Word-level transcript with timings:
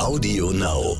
Audio 0.00 0.50
Now. 0.50 0.96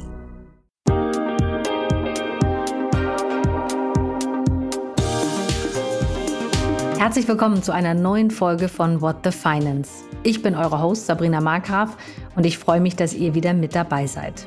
Herzlich 6.99 7.27
willkommen 7.27 7.63
zu 7.63 7.73
einer 7.73 7.95
neuen 7.95 8.31
Folge 8.31 8.69
von 8.69 9.01
What 9.01 9.25
the 9.25 9.31
Finance. 9.31 10.05
Ich 10.23 10.43
bin 10.43 10.55
eure 10.55 10.83
Host 10.83 11.07
Sabrina 11.07 11.41
Markgraf 11.41 11.97
und 12.37 12.45
ich 12.45 12.59
freue 12.59 12.81
mich, 12.81 12.95
dass 12.95 13.15
ihr 13.15 13.35
wieder 13.35 13.55
mit 13.55 13.75
dabei 13.75 14.07
seid. 14.07 14.45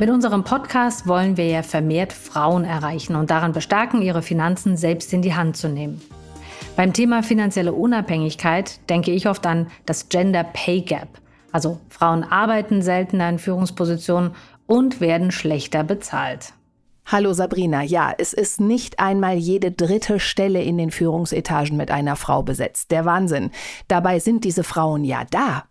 Mit 0.00 0.10
unserem 0.10 0.42
Podcast 0.42 1.06
wollen 1.06 1.36
wir 1.36 1.46
ja 1.46 1.62
vermehrt 1.62 2.12
Frauen 2.12 2.64
erreichen 2.64 3.14
und 3.14 3.30
daran 3.30 3.52
bestärken, 3.52 4.02
ihre 4.02 4.22
Finanzen 4.22 4.76
selbst 4.76 5.12
in 5.12 5.22
die 5.22 5.34
Hand 5.34 5.56
zu 5.56 5.68
nehmen. 5.68 6.02
Beim 6.74 6.92
Thema 6.92 7.22
finanzielle 7.22 7.72
Unabhängigkeit 7.72 8.80
denke 8.90 9.12
ich 9.12 9.28
oft 9.28 9.46
an 9.46 9.68
das 9.86 10.08
Gender 10.08 10.42
Pay 10.42 10.80
Gap. 10.80 11.19
Also 11.52 11.80
Frauen 11.88 12.24
arbeiten 12.24 12.82
seltener 12.82 13.28
in 13.28 13.38
Führungspositionen 13.38 14.32
und 14.66 15.00
werden 15.00 15.30
schlechter 15.32 15.84
bezahlt. 15.84 16.52
Hallo 17.06 17.32
Sabrina, 17.32 17.82
ja, 17.82 18.14
es 18.16 18.32
ist 18.32 18.60
nicht 18.60 19.00
einmal 19.00 19.36
jede 19.36 19.72
dritte 19.72 20.20
Stelle 20.20 20.62
in 20.62 20.78
den 20.78 20.92
Führungsetagen 20.92 21.76
mit 21.76 21.90
einer 21.90 22.14
Frau 22.14 22.44
besetzt. 22.44 22.92
Der 22.92 23.04
Wahnsinn. 23.04 23.50
Dabei 23.88 24.20
sind 24.20 24.44
diese 24.44 24.62
Frauen 24.62 25.04
ja 25.04 25.24
da. 25.28 25.64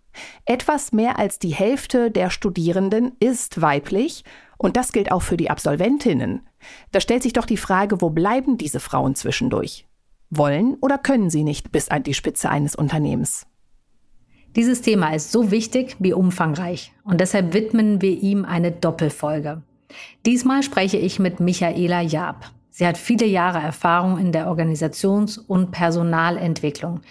Etwas 0.45 0.91
mehr 0.91 1.17
als 1.17 1.39
die 1.39 1.53
Hälfte 1.53 2.11
der 2.11 2.29
Studierenden 2.29 3.13
ist 3.21 3.61
weiblich 3.61 4.25
und 4.57 4.75
das 4.75 4.91
gilt 4.91 5.13
auch 5.13 5.21
für 5.21 5.37
die 5.37 5.49
Absolventinnen. 5.49 6.45
Da 6.91 6.99
stellt 6.99 7.23
sich 7.23 7.31
doch 7.31 7.45
die 7.45 7.55
Frage, 7.55 8.01
wo 8.01 8.09
bleiben 8.09 8.57
diese 8.57 8.81
Frauen 8.81 9.15
zwischendurch? 9.15 9.87
Wollen 10.29 10.75
oder 10.81 10.98
können 10.98 11.29
sie 11.29 11.43
nicht 11.43 11.71
bis 11.71 11.87
an 11.87 12.03
die 12.03 12.13
Spitze 12.13 12.49
eines 12.49 12.75
Unternehmens? 12.75 13.48
Dieses 14.55 14.81
Thema 14.81 15.13
ist 15.13 15.31
so 15.31 15.52
wichtig 15.52 15.95
wie 15.99 16.13
umfangreich 16.13 16.91
und 17.03 17.21
deshalb 17.21 17.53
widmen 17.53 18.02
wir 18.02 18.20
ihm 18.21 18.45
eine 18.45 18.71
Doppelfolge. 18.71 19.62
Diesmal 20.26 20.63
spreche 20.63 20.98
ich 20.98 21.20
mit 21.20 21.40
Michaela 21.40 22.01
Jaab. 22.01 22.51
Sie 22.71 22.88
hat 22.88 22.98
viele 22.98 23.26
Jahre 23.26 23.60
Erfahrung 23.60 24.18
in 24.18 24.32
der 24.32 24.48
Organisations- 24.48 25.38
und 25.38 25.71
Personalentwicklung. 25.71 27.01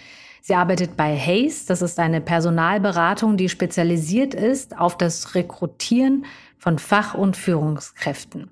Sie 0.41 0.55
arbeitet 0.55 0.97
bei 0.97 1.15
Hayes, 1.15 1.65
das 1.65 1.81
ist 1.81 1.99
eine 1.99 2.21
Personalberatung, 2.21 3.37
die 3.37 3.49
spezialisiert 3.49 4.33
ist 4.33 4.77
auf 4.77 4.97
das 4.97 5.35
Rekrutieren 5.35 6.25
von 6.57 6.77
Fach- 6.77 7.13
und 7.13 7.37
Führungskräften. 7.37 8.49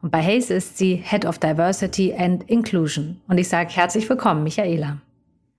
Und 0.00 0.10
bei 0.10 0.22
Hayes 0.22 0.50
ist 0.50 0.78
sie 0.78 0.94
Head 0.94 1.24
of 1.24 1.38
Diversity 1.38 2.14
and 2.14 2.48
Inclusion. 2.48 3.20
Und 3.28 3.38
ich 3.38 3.48
sage 3.48 3.70
herzlich 3.70 4.08
willkommen, 4.08 4.44
Michaela. 4.44 4.98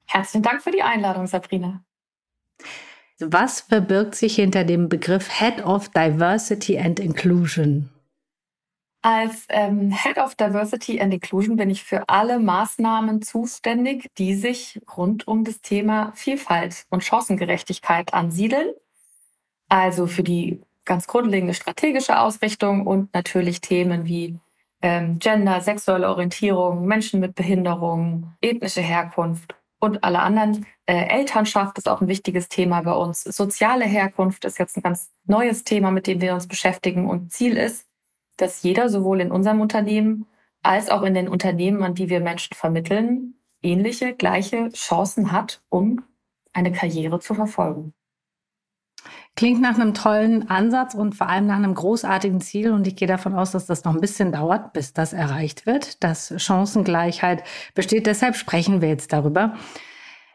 Herzlichen 0.06 0.44
Dank 0.44 0.62
für 0.62 0.72
die 0.72 0.82
Einladung, 0.82 1.28
Sabrina. 1.28 1.82
Was 3.20 3.62
verbirgt 3.62 4.16
sich 4.16 4.36
hinter 4.36 4.64
dem 4.64 4.88
Begriff 4.88 5.40
Head 5.40 5.66
of 5.66 5.90
Diversity 5.90 6.80
and 6.80 7.00
Inclusion? 7.00 7.90
Als 9.02 9.46
ähm, 9.50 9.92
Head 9.92 10.18
of 10.18 10.36
Diversity 10.36 11.00
and 11.00 11.14
Inclusion 11.14 11.56
bin 11.56 11.70
ich 11.70 11.84
für 11.84 12.08
alle 12.08 12.40
Maßnahmen 12.40 13.22
zuständig, 13.22 14.08
die 14.18 14.36
sich 14.36 14.80
rund 14.98 15.28
um 15.28 15.44
das 15.44 15.62
Thema 15.62 16.12
Vielfalt 16.16 16.86
und 16.90 17.04
Chancengerechtigkeit 17.04 18.14
ansiedeln. 18.14 18.74
Also 19.70 20.08
für 20.08 20.24
die 20.24 20.62
ganz 20.84 21.08
grundlegende 21.08 21.54
strategische 21.54 22.20
Ausrichtung 22.20 22.88
und 22.88 23.14
natürlich 23.14 23.62
Themen 23.62 24.06
wie 24.06 24.38
ähm, 24.82 25.20
Gender, 25.20 25.62
sexuelle 25.62 26.10
Orientierung, 26.10 26.86
Menschen 26.86 27.20
mit 27.20 27.36
Behinderung, 27.36 28.34
ethnische 28.42 28.82
Herkunft 28.82 29.56
und 29.80 30.04
alle 30.04 30.20
anderen. 30.20 30.66
Äh, 30.86 31.08
Elternschaft 31.08 31.78
ist 31.78 31.88
auch 31.88 32.02
ein 32.02 32.08
wichtiges 32.08 32.50
Thema 32.50 32.82
bei 32.82 32.94
uns. 32.94 33.24
Soziale 33.24 33.86
Herkunft 33.86 34.46
ist 34.46 34.60
jetzt 34.60 34.78
ein 34.78 34.84
ganz 34.84 35.10
neues 35.26 35.64
Thema, 35.64 35.92
mit 35.92 36.08
dem 36.08 36.22
wir 36.22 36.34
uns 36.34 36.48
beschäftigen. 36.48 37.08
Und 37.08 37.32
Ziel 37.32 37.58
ist, 37.58 37.88
dass 38.38 38.64
jeder 38.64 38.90
sowohl 38.90 39.22
in 39.22 39.32
unserem 39.32 39.62
Unternehmen 39.62 40.26
als 40.62 40.90
auch 40.90 41.04
in 41.04 41.14
den 41.14 41.30
Unternehmen, 41.30 41.84
an 41.84 41.96
die 41.96 42.10
wir 42.10 42.20
Menschen 42.20 42.56
vermitteln, 42.56 43.36
ähnliche, 43.62 44.14
gleiche 44.14 44.70
Chancen 44.70 45.32
hat, 45.32 45.62
um 45.70 46.04
eine 46.54 46.72
Karriere 46.72 47.20
zu 47.20 47.34
verfolgen. 47.34 47.94
Klingt 49.40 49.62
nach 49.62 49.76
einem 49.76 49.94
tollen 49.94 50.50
Ansatz 50.50 50.94
und 50.94 51.16
vor 51.16 51.30
allem 51.30 51.46
nach 51.46 51.56
einem 51.56 51.74
großartigen 51.74 52.42
Ziel. 52.42 52.74
Und 52.74 52.86
ich 52.86 52.98
gehe 52.98 53.08
davon 53.08 53.36
aus, 53.36 53.52
dass 53.52 53.68
das 53.68 53.86
noch 53.86 53.94
ein 53.94 54.02
bisschen 54.02 54.34
dauert, 54.34 54.74
bis 54.74 54.92
das 54.92 55.14
erreicht 55.14 55.66
wird, 55.66 56.04
dass 56.04 56.34
Chancengleichheit 56.36 57.46
besteht. 57.74 58.06
Deshalb 58.06 58.36
sprechen 58.36 58.82
wir 58.82 58.90
jetzt 58.90 59.14
darüber. 59.14 59.56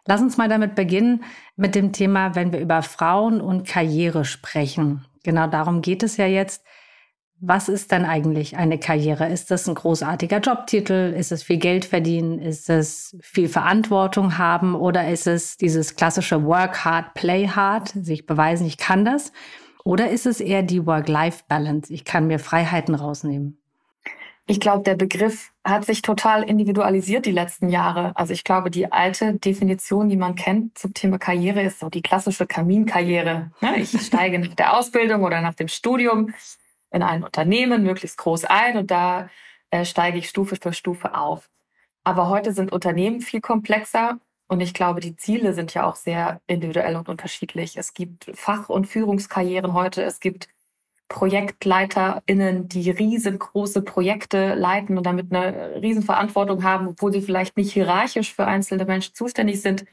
Lass 0.07 0.23
uns 0.23 0.39
mal 0.39 0.49
damit 0.49 0.75
beginnen 0.75 1.23
mit 1.55 1.75
dem 1.75 1.93
Thema, 1.93 2.35
wenn 2.35 2.51
wir 2.51 2.61
über 2.61 2.81
Frauen 2.81 3.43
und 3.43 3.69
Karriere 3.69 4.25
sprechen. 4.25 5.05
Genau 5.23 5.49
darum 5.49 5.83
geht 5.83 6.03
es 6.03 6.17
ja 6.17 6.27
jetzt. 6.27 6.65
Was 7.47 7.69
ist 7.69 7.93
denn 7.93 8.07
eigentlich 8.07 8.57
eine 8.57 8.79
Karriere? 8.79 9.29
Ist 9.29 9.51
das 9.51 9.69
ein 9.69 9.75
großartiger 9.75 10.39
Jobtitel? 10.39 11.13
Ist 11.15 11.31
es 11.31 11.43
viel 11.43 11.59
Geld 11.59 11.85
verdienen? 11.85 12.39
Ist 12.39 12.71
es 12.71 13.15
viel 13.21 13.51
Verantwortung 13.51 14.39
haben? 14.39 14.75
Oder 14.75 15.11
ist 15.11 15.27
es 15.27 15.59
dieses 15.59 15.95
klassische 15.95 16.45
Work 16.45 16.87
hard, 16.87 17.13
play 17.13 17.47
hard, 17.47 17.89
sich 17.89 18.25
beweisen, 18.25 18.67
ich 18.67 18.79
kann 18.79 19.05
das? 19.05 19.31
Oder 19.85 20.09
ist 20.09 20.25
es 20.25 20.41
eher 20.41 20.63
die 20.63 20.87
Work-Life-Balance? 20.87 21.93
Ich 21.93 22.07
kann 22.07 22.27
mir 22.27 22.39
Freiheiten 22.39 22.95
rausnehmen. 22.95 23.59
Ich 24.47 24.59
glaube, 24.59 24.83
der 24.83 24.95
Begriff 24.95 25.53
hat 25.65 25.85
sich 25.85 26.01
total 26.01 26.45
individualisiert 26.45 27.27
die 27.27 27.33
letzten 27.33 27.69
Jahre. 27.69 28.13
Also 28.15 28.33
ich 28.33 28.45
glaube, 28.45 28.71
die 28.71 28.91
alte 28.91 29.35
Definition, 29.35 30.09
die 30.09 30.17
man 30.17 30.35
kennt 30.35 30.79
zum 30.79 30.95
Thema 30.95 31.19
Karriere, 31.19 31.63
ist 31.63 31.81
so 31.81 31.91
die 31.91 32.03
klassische 32.03 32.47
Kaminkarriere. 32.47 33.51
Ich 33.77 33.91
steige 34.01 34.39
nach 34.39 34.55
der 34.55 34.79
Ausbildung 34.79 35.25
oder 35.25 35.43
nach 35.43 35.55
dem 35.55 35.69
Studium 35.69 36.33
in 36.95 37.03
ein 37.03 37.25
Unternehmen 37.25 37.83
möglichst 37.83 38.19
groß 38.19 38.45
ein 38.45 38.77
und 38.79 38.91
da 38.91 39.29
äh, 39.71 39.85
steige 39.85 40.19
ich 40.19 40.29
Stufe 40.29 40.57
für 40.57 40.73
Stufe 40.73 41.15
auf. 41.17 41.51
Aber 42.05 42.29
heute 42.29 42.53
sind 42.53 42.73
Unternehmen 42.73 43.21
viel 43.21 43.41
komplexer 43.41 44.19
und 44.47 44.61
ich 44.61 44.75
glaube, 44.75 45.01
die 45.01 45.17
Ziele 45.17 45.55
sind 45.55 45.75
ja 45.75 45.85
auch 45.85 45.97
sehr 45.97 46.41
individuell 46.47 46.97
und 46.97 47.09
unterschiedlich. 47.09 47.77
Es 47.77 47.95
gibt 47.95 48.31
Fach- 48.35 48.69
und 48.69 48.87
Führungskarrieren 48.87 49.73
heute, 49.73 50.03
es 50.03 50.21
gibt 50.21 50.49
ProjektleiterInnen, 51.09 52.69
die 52.69 52.91
riesengroße 52.91 53.83
Projekte 53.83 54.55
leiten 54.55 54.97
und 54.97 55.05
damit 55.05 55.33
eine 55.33 55.81
Riesenverantwortung 55.83 56.65
haben, 56.65 56.89
obwohl 56.89 57.13
sie 57.13 57.23
vielleicht 57.23 57.57
nicht 57.57 57.73
hierarchisch 57.73 58.35
für 58.35 58.47
einzelne 58.47 58.85
Menschen 58.85 59.15
zuständig 59.15 59.61
sind. 59.61 59.85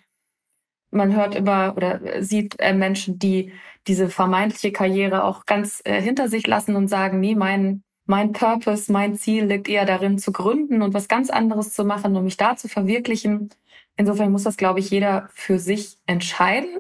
Man 0.92 1.16
hört 1.16 1.36
immer 1.36 1.76
oder 1.76 2.22
sieht 2.22 2.60
äh, 2.60 2.74
Menschen, 2.74 3.18
die 3.18 3.54
diese 3.88 4.10
vermeintliche 4.10 4.72
Karriere 4.72 5.24
auch 5.24 5.46
ganz 5.46 5.82
äh, 5.86 6.02
hinter 6.02 6.28
sich 6.28 6.46
lassen 6.46 6.76
und 6.76 6.88
sagen, 6.88 7.20
nee, 7.20 7.36
mein, 7.36 7.84
mein 8.06 8.34
Purpose, 8.34 8.92
mein 8.92 9.16
Ziel 9.16 9.46
liegt 9.46 9.70
eher 9.70 9.86
darin 9.86 10.20
zu 10.20 10.32
gründen 10.32 10.82
und 10.82 10.94
was 10.94 11.08
ganz 11.08 11.30
anderes 11.30 11.74
zu 11.74 11.86
machen, 11.86 12.16
um 12.16 12.24
mich 12.24 12.38
da 12.38 12.56
zu 12.56 12.68
verwirklichen. 12.68 13.50
Insofern 13.96 14.32
muss 14.32 14.44
das, 14.44 14.58
glaube 14.58 14.80
ich, 14.80 14.90
jeder 14.90 15.30
für 15.34 15.60
sich 15.60 15.98
entscheiden, 16.06 16.80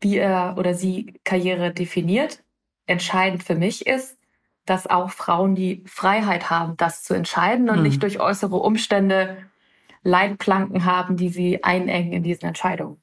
wie 0.00 0.18
er 0.18 0.56
oder 0.58 0.74
sie 0.74 1.14
Karriere 1.24 1.72
definiert. 1.72 2.44
Entscheidend 2.86 3.42
für 3.42 3.54
mich 3.54 3.86
ist, 3.86 4.18
dass 4.66 4.86
auch 4.86 5.10
Frauen 5.10 5.54
die 5.54 5.82
Freiheit 5.86 6.50
haben, 6.50 6.76
das 6.76 7.02
zu 7.02 7.14
entscheiden 7.14 7.68
und 7.70 7.78
mhm. 7.78 7.82
nicht 7.82 8.02
durch 8.02 8.20
äußere 8.20 8.56
Umstände 8.56 9.38
Leitplanken 10.02 10.84
haben, 10.84 11.16
die 11.16 11.30
sie 11.30 11.64
einengen 11.64 12.12
in 12.12 12.22
diesen 12.22 12.46
Entscheidungen. 12.46 13.00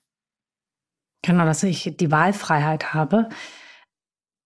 Genau, 1.23 1.45
dass 1.45 1.63
ich 1.63 1.95
die 1.97 2.11
Wahlfreiheit 2.11 2.93
habe. 2.93 3.29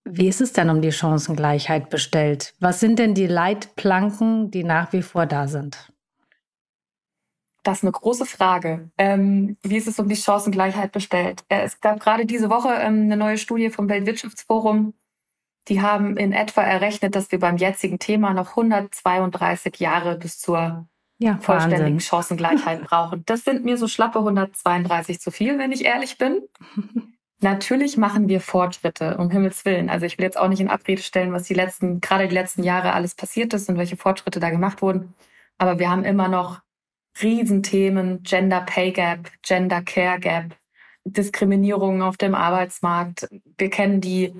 Wie 0.04 0.28
ist 0.28 0.42
es 0.42 0.54
denn 0.54 0.70
um 0.70 0.82
die 0.82 0.92
Chancengleichheit 0.92 1.90
bestellt? 1.90 2.54
Was 2.60 2.80
sind 2.80 3.00
denn 3.00 3.16
die 3.16 3.28
Leitplanken, 3.28 4.52
die 4.52 4.64
nach 4.64 4.94
wie 4.94 5.02
vor 5.02 5.26
da 5.26 5.48
sind? 5.48 5.92
Das 7.64 7.80
ist 7.80 7.84
eine 7.84 7.94
große 7.94 8.28
Frage. 8.28 8.92
Ähm, 9.00 9.58
wie 9.64 9.78
ist 9.78 9.88
es 9.88 9.98
um 9.98 10.08
die 10.08 10.16
Chancengleichheit 10.16 10.92
bestellt? 10.92 11.44
Äh, 11.50 11.64
es 11.64 11.82
gab 11.82 12.00
gerade 12.00 12.28
diese 12.28 12.52
Woche 12.52 12.70
ähm, 12.70 13.06
eine 13.06 13.18
neue 13.18 13.40
Studie 13.40 13.72
vom 13.72 13.90
Weltwirtschaftsforum. 13.90 14.94
Die 15.68 15.82
haben 15.82 16.16
in 16.18 16.32
etwa 16.32 16.62
errechnet, 16.62 17.16
dass 17.16 17.32
wir 17.32 17.40
beim 17.40 17.58
jetzigen 17.58 17.98
Thema 17.98 18.36
noch 18.36 18.52
132 18.52 19.80
Jahre 19.80 20.16
bis 20.20 20.38
zur 20.38 20.88
ja, 21.18 21.38
vollständigen 21.38 21.84
Wahnsinn. 21.84 22.00
Chancengleichheit 22.00 22.84
brauchen. 22.90 23.24
Das 23.26 23.44
sind 23.44 23.64
mir 23.64 23.78
so 23.78 23.88
schlappe 23.88 24.20
132 24.20 25.20
zu 25.20 25.32
viel, 25.32 25.58
wenn 25.58 25.72
ich 25.72 25.86
ehrlich 25.86 26.18
bin. 26.18 26.42
Natürlich 27.42 27.98
machen 27.98 28.28
wir 28.30 28.42
Fortschritte, 28.42 29.18
um 29.18 29.30
Himmels 29.30 29.66
Willen. 29.66 29.90
Also 29.90 30.06
ich 30.06 30.18
will 30.18 30.26
jetzt 30.26 30.38
auch 30.38 30.48
nicht 30.48 30.62
in 30.62 30.70
Abrede 30.70 31.02
stellen, 31.02 31.34
was 31.34 31.44
die 31.44 31.54
letzten, 31.54 32.02
gerade 32.02 32.28
die 32.28 32.34
letzten 32.34 32.64
Jahre 32.64 32.94
alles 32.94 33.14
passiert 33.14 33.54
ist 33.54 33.70
und 33.70 33.78
welche 33.78 33.98
Fortschritte 33.98 34.40
da 34.40 34.50
gemacht 34.50 34.82
wurden. 34.82 35.14
Aber 35.58 35.78
wir 35.78 35.90
haben 35.90 36.04
immer 36.04 36.28
noch 36.28 36.62
Riesenthemen, 37.22 38.24
Gender 38.24 38.62
Pay 38.62 38.92
Gap, 38.92 39.32
Gender 39.42 39.82
Care 39.82 40.20
Gap, 40.20 40.56
Diskriminierung 41.04 42.02
auf 42.02 42.18
dem 42.18 42.36
Arbeitsmarkt. 42.36 43.28
Wir 43.58 43.70
kennen 43.70 44.02
die 44.02 44.34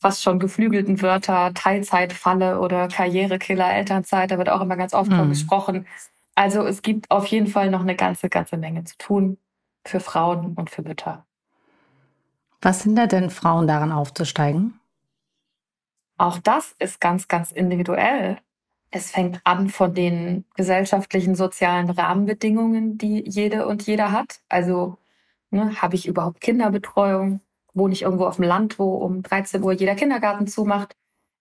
fast 0.00 0.22
schon 0.22 0.38
geflügelten 0.38 1.00
Wörter, 1.02 1.52
Teilzeitfalle 1.54 2.60
oder 2.60 2.88
Karrierekiller, 2.88 3.72
Elternzeit, 3.72 4.30
da 4.30 4.38
wird 4.38 4.48
auch 4.48 4.60
immer 4.60 4.76
ganz 4.76 4.94
oft 4.94 5.10
mhm. 5.10 5.28
gesprochen. 5.28 5.86
Also 6.38 6.64
es 6.64 6.82
gibt 6.82 7.10
auf 7.10 7.26
jeden 7.26 7.48
Fall 7.48 7.68
noch 7.68 7.80
eine 7.80 7.96
ganze, 7.96 8.28
ganze 8.28 8.56
Menge 8.56 8.84
zu 8.84 8.96
tun 8.96 9.38
für 9.84 9.98
Frauen 9.98 10.54
und 10.54 10.70
für 10.70 10.82
Mütter. 10.82 11.26
Was 12.62 12.84
hindert 12.84 13.10
denn 13.10 13.30
Frauen 13.30 13.66
daran 13.66 13.90
aufzusteigen? 13.90 14.78
auch 16.16 16.38
das 16.38 16.74
ist 16.78 17.00
ganz, 17.00 17.28
ganz 17.28 17.52
individuell. 17.52 18.38
Es 18.90 19.10
fängt 19.10 19.40
an 19.44 19.68
von 19.68 19.94
den 19.94 20.44
gesellschaftlichen, 20.54 21.34
sozialen 21.34 21.90
Rahmenbedingungen, 21.90 22.98
die 22.98 23.24
jede 23.28 23.66
und 23.66 23.82
jeder 23.86 24.12
hat. 24.12 24.40
Also 24.48 24.98
ne, 25.50 25.80
habe 25.82 25.96
ich 25.96 26.06
überhaupt 26.06 26.40
Kinderbetreuung? 26.40 27.40
Wohne 27.74 27.94
ich 27.94 28.02
irgendwo 28.02 28.26
auf 28.26 28.36
dem 28.36 28.44
Land, 28.44 28.78
wo 28.78 28.94
um 28.94 29.22
13 29.22 29.62
Uhr 29.62 29.72
jeder 29.72 29.96
Kindergarten 29.96 30.46
zumacht? 30.46 30.96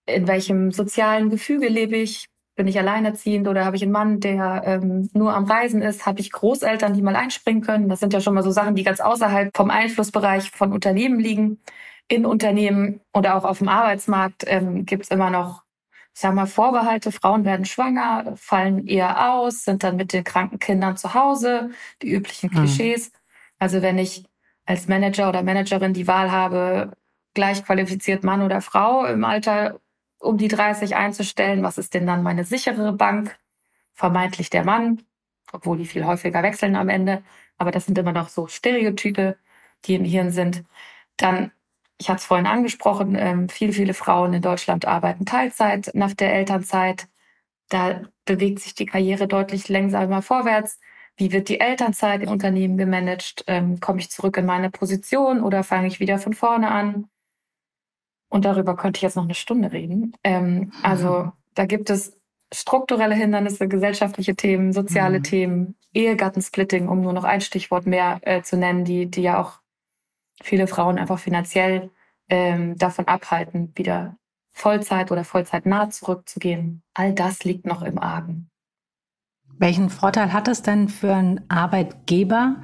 In 0.07 0.27
welchem 0.27 0.71
sozialen 0.71 1.29
Gefüge 1.29 1.67
lebe 1.67 1.97
ich? 1.97 2.29
Bin 2.57 2.67
ich 2.67 2.77
alleinerziehend 2.77 3.47
oder 3.47 3.65
habe 3.65 3.75
ich 3.75 3.83
einen 3.83 3.91
Mann, 3.91 4.19
der 4.19 4.63
ähm, 4.65 5.09
nur 5.13 5.33
am 5.33 5.45
Reisen 5.45 5.81
ist? 5.81 6.05
Habe 6.07 6.19
ich 6.19 6.31
Großeltern, 6.31 6.93
die 6.93 7.03
mal 7.03 7.15
einspringen 7.15 7.61
können? 7.61 7.87
Das 7.87 7.99
sind 7.99 8.13
ja 8.13 8.19
schon 8.19 8.33
mal 8.33 8.43
so 8.43 8.51
Sachen, 8.51 8.75
die 8.75 8.83
ganz 8.83 8.99
außerhalb 8.99 9.55
vom 9.55 9.69
Einflussbereich 9.69 10.49
von 10.49 10.73
Unternehmen 10.73 11.19
liegen. 11.19 11.61
In 12.09 12.25
Unternehmen 12.25 12.99
oder 13.13 13.35
auch 13.35 13.45
auf 13.45 13.59
dem 13.59 13.69
Arbeitsmarkt 13.69 14.43
ähm, 14.47 14.85
gibt 14.85 15.03
es 15.03 15.11
immer 15.11 15.29
noch 15.29 15.63
ich 16.13 16.21
sag 16.21 16.33
mal, 16.33 16.47
Vorbehalte, 16.47 17.11
Frauen 17.11 17.45
werden 17.45 17.63
schwanger, 17.63 18.33
fallen 18.37 18.87
eher 18.87 19.33
aus, 19.33 19.63
sind 19.63 19.83
dann 19.83 19.97
mit 19.97 20.13
den 20.13 20.23
kranken 20.23 20.57
Kindern 20.57 20.97
zu 20.97 21.13
Hause, 21.13 21.69
die 22.01 22.11
üblichen 22.11 22.49
hm. 22.49 22.57
Klischees. 22.57 23.11
Mhm. 23.11 23.17
Also 23.59 23.81
wenn 23.83 23.99
ich 23.99 24.25
als 24.65 24.87
Manager 24.87 25.29
oder 25.29 25.43
Managerin 25.43 25.93
die 25.93 26.07
Wahl 26.07 26.31
habe, 26.31 26.93
gleich 27.35 27.63
qualifiziert 27.63 28.23
Mann 28.23 28.41
oder 28.41 28.61
Frau 28.61 29.05
im 29.05 29.23
Alter 29.23 29.79
um 30.19 30.37
die 30.37 30.47
30 30.47 30.95
einzustellen, 30.95 31.63
was 31.63 31.77
ist 31.77 31.93
denn 31.93 32.07
dann 32.07 32.23
meine 32.23 32.43
sichere 32.45 32.93
Bank? 32.93 33.37
Vermeintlich 33.93 34.49
der 34.49 34.63
Mann, 34.65 35.03
obwohl 35.53 35.77
die 35.77 35.85
viel 35.85 36.05
häufiger 36.05 36.43
wechseln 36.43 36.75
am 36.75 36.89
Ende. 36.89 37.23
Aber 37.57 37.71
das 37.71 37.85
sind 37.87 37.97
immer 37.97 38.13
noch 38.13 38.29
so 38.29 38.47
Stereotype, 38.47 39.37
die 39.85 39.95
im 39.95 40.05
Hirn 40.05 40.31
sind. 40.31 40.63
Dann 41.17 41.51
ich 41.97 42.09
hatte 42.09 42.19
es 42.19 42.25
vorhin 42.25 42.45
angesprochen, 42.47 43.15
ähm, 43.15 43.49
viele, 43.49 43.73
viele 43.73 43.93
Frauen 43.93 44.33
in 44.33 44.41
Deutschland 44.41 44.85
arbeiten 44.85 45.25
Teilzeit 45.25 45.91
nach 45.93 46.13
der 46.13 46.33
Elternzeit. 46.33 47.07
Da 47.69 48.03
bewegt 48.25 48.59
sich 48.59 48.75
die 48.75 48.85
Karriere 48.85 49.27
deutlich 49.27 49.69
langsamer 49.69 50.21
vorwärts. 50.21 50.79
Wie 51.17 51.31
wird 51.31 51.49
die 51.49 51.59
Elternzeit 51.59 52.23
im 52.23 52.29
Unternehmen 52.29 52.77
gemanagt? 52.77 53.43
Ähm, 53.47 53.79
Komme 53.79 53.99
ich 54.01 54.11
zurück 54.11 54.37
in 54.37 54.45
meine 54.45 54.69
Position 54.71 55.41
oder 55.43 55.63
fange 55.63 55.87
ich 55.87 55.99
wieder 55.99 56.19
von 56.19 56.33
vorne 56.33 56.69
an? 56.71 57.09
Und 58.29 58.45
darüber 58.45 58.75
könnte 58.75 58.97
ich 58.97 59.01
jetzt 59.03 59.15
noch 59.15 59.23
eine 59.23 59.35
Stunde 59.35 59.71
reden. 59.71 60.13
Ähm, 60.23 60.71
also 60.83 61.09
mhm. 61.09 61.31
da 61.55 61.65
gibt 61.65 61.89
es 61.89 62.17
strukturelle 62.53 63.15
Hindernisse, 63.15 63.67
gesellschaftliche 63.67 64.35
Themen, 64.35 64.73
soziale 64.73 65.19
mhm. 65.19 65.23
Themen, 65.23 65.75
Ehegattensplitting, 65.93 66.87
um 66.87 67.01
nur 67.01 67.13
noch 67.13 67.23
ein 67.23 67.41
Stichwort 67.41 67.85
mehr 67.85 68.19
äh, 68.21 68.41
zu 68.41 68.57
nennen, 68.57 68.85
die, 68.85 69.07
die 69.07 69.21
ja 69.21 69.41
auch 69.41 69.59
viele 70.41 70.67
Frauen 70.67 70.97
einfach 70.97 71.19
finanziell 71.19 71.89
ähm, 72.29 72.77
davon 72.77 73.07
abhalten, 73.07 73.71
wieder 73.75 74.17
Vollzeit 74.51 75.11
oder 75.11 75.23
Vollzeitnah 75.23 75.89
zurückzugehen. 75.89 76.83
All 76.93 77.13
das 77.13 77.43
liegt 77.43 77.65
noch 77.65 77.81
im 77.81 77.97
Argen. 77.97 78.49
Welchen 79.59 79.89
Vorteil 79.89 80.33
hat 80.33 80.47
es 80.47 80.61
denn 80.61 80.89
für 80.89 81.13
einen 81.13 81.49
Arbeitgeber, 81.49 82.57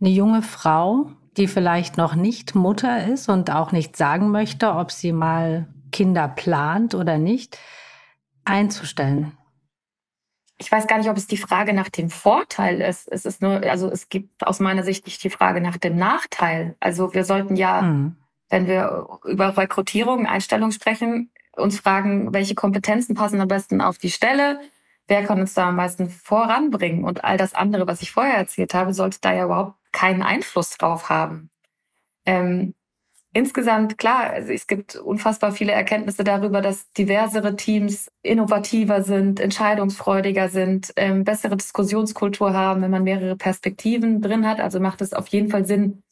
eine 0.00 0.10
junge 0.10 0.42
Frau, 0.42 1.10
die 1.36 1.48
vielleicht 1.48 1.96
noch 1.96 2.14
nicht 2.14 2.54
Mutter 2.54 3.06
ist 3.06 3.28
und 3.28 3.50
auch 3.50 3.72
nicht 3.72 3.96
sagen 3.96 4.30
möchte, 4.30 4.74
ob 4.74 4.92
sie 4.92 5.12
mal 5.12 5.68
Kinder 5.92 6.28
plant 6.28 6.94
oder 6.94 7.18
nicht, 7.18 7.58
einzustellen? 8.44 9.36
ich 10.58 10.70
weiß 10.70 10.86
gar 10.86 10.98
nicht, 10.98 11.10
ob 11.10 11.16
es 11.16 11.26
die 11.26 11.36
Frage 11.36 11.72
nach 11.72 11.88
dem 11.88 12.10
Vorteil 12.10 12.80
ist. 12.80 13.10
Es 13.10 13.24
ist 13.24 13.42
nur, 13.42 13.62
also 13.64 13.90
es 13.90 14.08
gibt 14.08 14.46
aus 14.46 14.60
meiner 14.60 14.84
Sicht 14.84 15.04
nicht 15.06 15.22
die 15.24 15.30
Frage 15.30 15.60
nach 15.60 15.76
dem 15.76 15.96
Nachteil. 15.96 16.76
Also 16.80 17.12
wir 17.12 17.24
sollten 17.24 17.56
ja, 17.56 17.82
mhm. 17.82 18.16
wenn 18.50 18.66
wir 18.66 19.06
über 19.24 19.56
Rekrutierung, 19.56 20.26
Einstellung 20.26 20.70
sprechen, 20.70 21.30
uns 21.56 21.80
fragen, 21.80 22.32
welche 22.32 22.54
Kompetenzen 22.54 23.14
passen 23.14 23.40
am 23.40 23.48
besten 23.48 23.80
auf 23.80 23.98
die 23.98 24.10
Stelle, 24.10 24.60
wer 25.06 25.24
kann 25.24 25.40
uns 25.40 25.54
da 25.54 25.68
am 25.68 25.76
meisten 25.76 26.08
voranbringen 26.08 27.04
und 27.04 27.24
all 27.24 27.36
das 27.36 27.54
andere, 27.54 27.86
was 27.86 28.02
ich 28.02 28.12
vorher 28.12 28.36
erzählt 28.36 28.74
habe, 28.74 28.94
sollte 28.94 29.18
da 29.20 29.32
ja 29.32 29.44
überhaupt 29.44 29.74
keinen 29.94 30.22
Einfluss 30.22 30.76
drauf 30.76 31.08
haben. 31.08 31.50
Ähm, 32.26 32.74
Insgesamt, 33.36 33.98
klar, 33.98 34.30
also 34.30 34.52
es 34.52 34.68
gibt 34.68 34.94
unfassbar 34.94 35.50
viele 35.50 35.72
Erkenntnisse 35.72 36.22
darüber, 36.22 36.60
dass 36.60 36.92
diversere 36.92 37.56
Teams 37.56 38.08
innovativer 38.22 39.02
sind, 39.02 39.40
entscheidungsfreudiger 39.40 40.48
sind, 40.48 40.92
ähm, 40.94 41.24
bessere 41.24 41.56
Diskussionskultur 41.56 42.52
haben, 42.54 42.80
wenn 42.80 42.92
man 42.92 43.02
mehrere 43.02 43.34
Perspektiven 43.34 44.22
drin 44.22 44.46
hat. 44.46 44.60
Also 44.60 44.78
macht 44.78 45.00
es 45.00 45.12
auf 45.12 45.26
jeden 45.26 45.50
Fall 45.50 45.66
Sinn, 45.66 46.04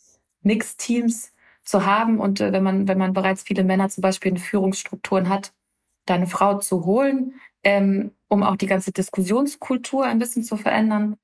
Mixed-Teams 0.43 1.33
zu 1.63 1.87
haben. 1.87 2.19
Und 2.19 2.41
äh, 2.41 2.53
wenn 2.53 2.65
man, 2.65 2.89
wenn 2.89 2.99
man 2.99 3.13
bereits 3.13 3.45
viele 3.45 3.63
Männer 3.63 3.89
zum 3.89 4.03
Beispiel 4.03 4.33
in 4.33 4.39
Führungsstrukturen 4.39 5.29
hat, 5.29 5.53
da 6.07 6.15
eine 6.15 6.27
Frau 6.27 6.59
zu 6.59 6.85
holen, 6.87 7.35
ähm, 7.63 8.11
um 8.27 8.43
auch 8.43 8.57
die 8.57 8.67
ganze 8.67 8.91
Diskussionskultur 8.91 10.05
ein 10.05 10.19
bisschen 10.19 10.43
zu 10.43 10.57
verändern. 10.57 11.19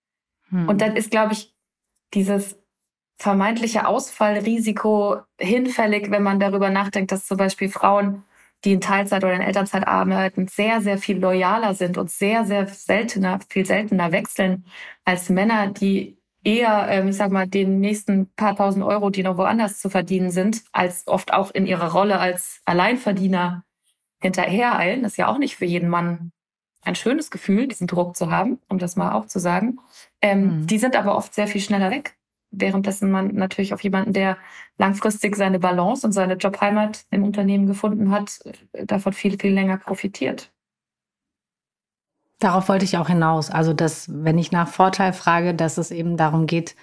Hm. 0.51 0.69
Und 0.69 0.81
dann 0.81 0.95
ist, 0.95 1.11
glaube 1.11 1.33
ich, 1.33 1.57
dieses 2.15 2.59
vermeintliche 3.19 3.87
Ausfallrisiko 3.87 5.19
hinfällig, 5.41 6.11
wenn 6.11 6.23
man 6.23 6.41
darüber 6.41 6.71
nachdenkt, 6.71 7.13
dass 7.13 7.27
zum 7.27 7.37
Beispiel 7.37 7.69
Frauen, 7.69 8.25
die 8.65 8.73
in 8.73 8.81
Teilzeit 8.81 9.25
oder 9.25 9.35
in 9.35 9.41
Elternzeit 9.41 9.87
arbeiten, 9.87 10.49
sehr, 10.49 10.81
sehr 10.81 10.99
viel 10.99 11.19
loyaler 11.19 11.75
sind 11.75 11.99
und 11.99 12.11
sehr, 12.11 12.45
sehr 12.45 12.67
seltener, 12.67 13.41
viel 13.49 13.67
seltener 13.67 14.13
wechseln 14.13 14.65
als 15.05 15.31
Männer, 15.31 15.69
die 15.69 16.19
eher, 16.45 16.87
ähm, 16.89 17.09
ich 17.09 17.17
sag 17.17 17.31
mal, 17.31 17.47
den 17.47 17.81
nächsten 17.81 18.33
paar 18.35 18.57
tausend 18.57 18.85
Euro, 18.85 19.11
die 19.11 19.23
noch 19.23 19.37
woanders 19.37 19.81
zu 19.81 19.91
verdienen 19.91 20.31
sind, 20.31 20.63
als 20.73 21.07
oft 21.07 21.33
auch 21.33 21.51
in 21.51 21.67
ihrer 21.67 21.93
Rolle 21.93 22.19
als 22.21 22.63
Alleinverdiener 22.65 23.65
hinterhereilen. 24.21 25.03
Das 25.03 25.13
ist 25.13 25.19
ja 25.19 25.29
auch 25.29 25.39
nicht 25.39 25.57
für 25.57 25.67
jeden 25.67 25.89
Mann 25.89 26.33
ein 26.83 26.95
schönes 26.95 27.31
Gefühl, 27.31 27.69
diesen 27.69 27.87
Druck 27.87 28.17
zu 28.17 28.31
haben, 28.31 28.59
um 28.69 28.79
das 28.79 28.97
mal 28.97 29.13
auch 29.13 29.27
zu 29.27 29.39
sagen. 29.39 29.79
Ähm, 30.23 30.61
mhm. 30.61 30.67
Die 30.67 30.79
sind 30.79 30.97
aber 30.97 31.17
oft 31.17 31.35
sehr 31.35 31.49
viel 31.49 31.61
schneller 31.61 31.91
weg 31.91 32.19
währenddessen 32.51 33.11
man 33.11 33.35
natürlich 33.35 33.75
auf 33.75 33.83
jemanden, 33.83 34.13
der 34.13 34.39
langfristig 34.79 35.37
seine 35.37 35.59
Balance 35.59 36.07
und 36.07 36.13
seine 36.13 36.35
Jobheimat 36.35 37.05
im 37.11 37.25
Unternehmen 37.25 37.67
gefunden 37.67 38.11
hat, 38.11 38.41
davon 38.73 39.13
viel, 39.13 39.39
viel 39.39 39.53
länger 39.53 39.77
profitiert. 39.77 40.51
Darauf 42.39 42.69
wollte 42.69 42.85
ich 42.85 42.97
auch 42.97 43.09
hinaus. 43.09 43.51
Also, 43.51 43.73
dass, 43.73 44.09
wenn 44.13 44.39
ich 44.39 44.53
nach 44.53 44.69
Vorteil 44.69 45.13
frage, 45.13 45.55
dass 45.55 45.77
es 45.77 45.91
eben 45.91 46.17
darum 46.17 46.47
geht, 46.47 46.77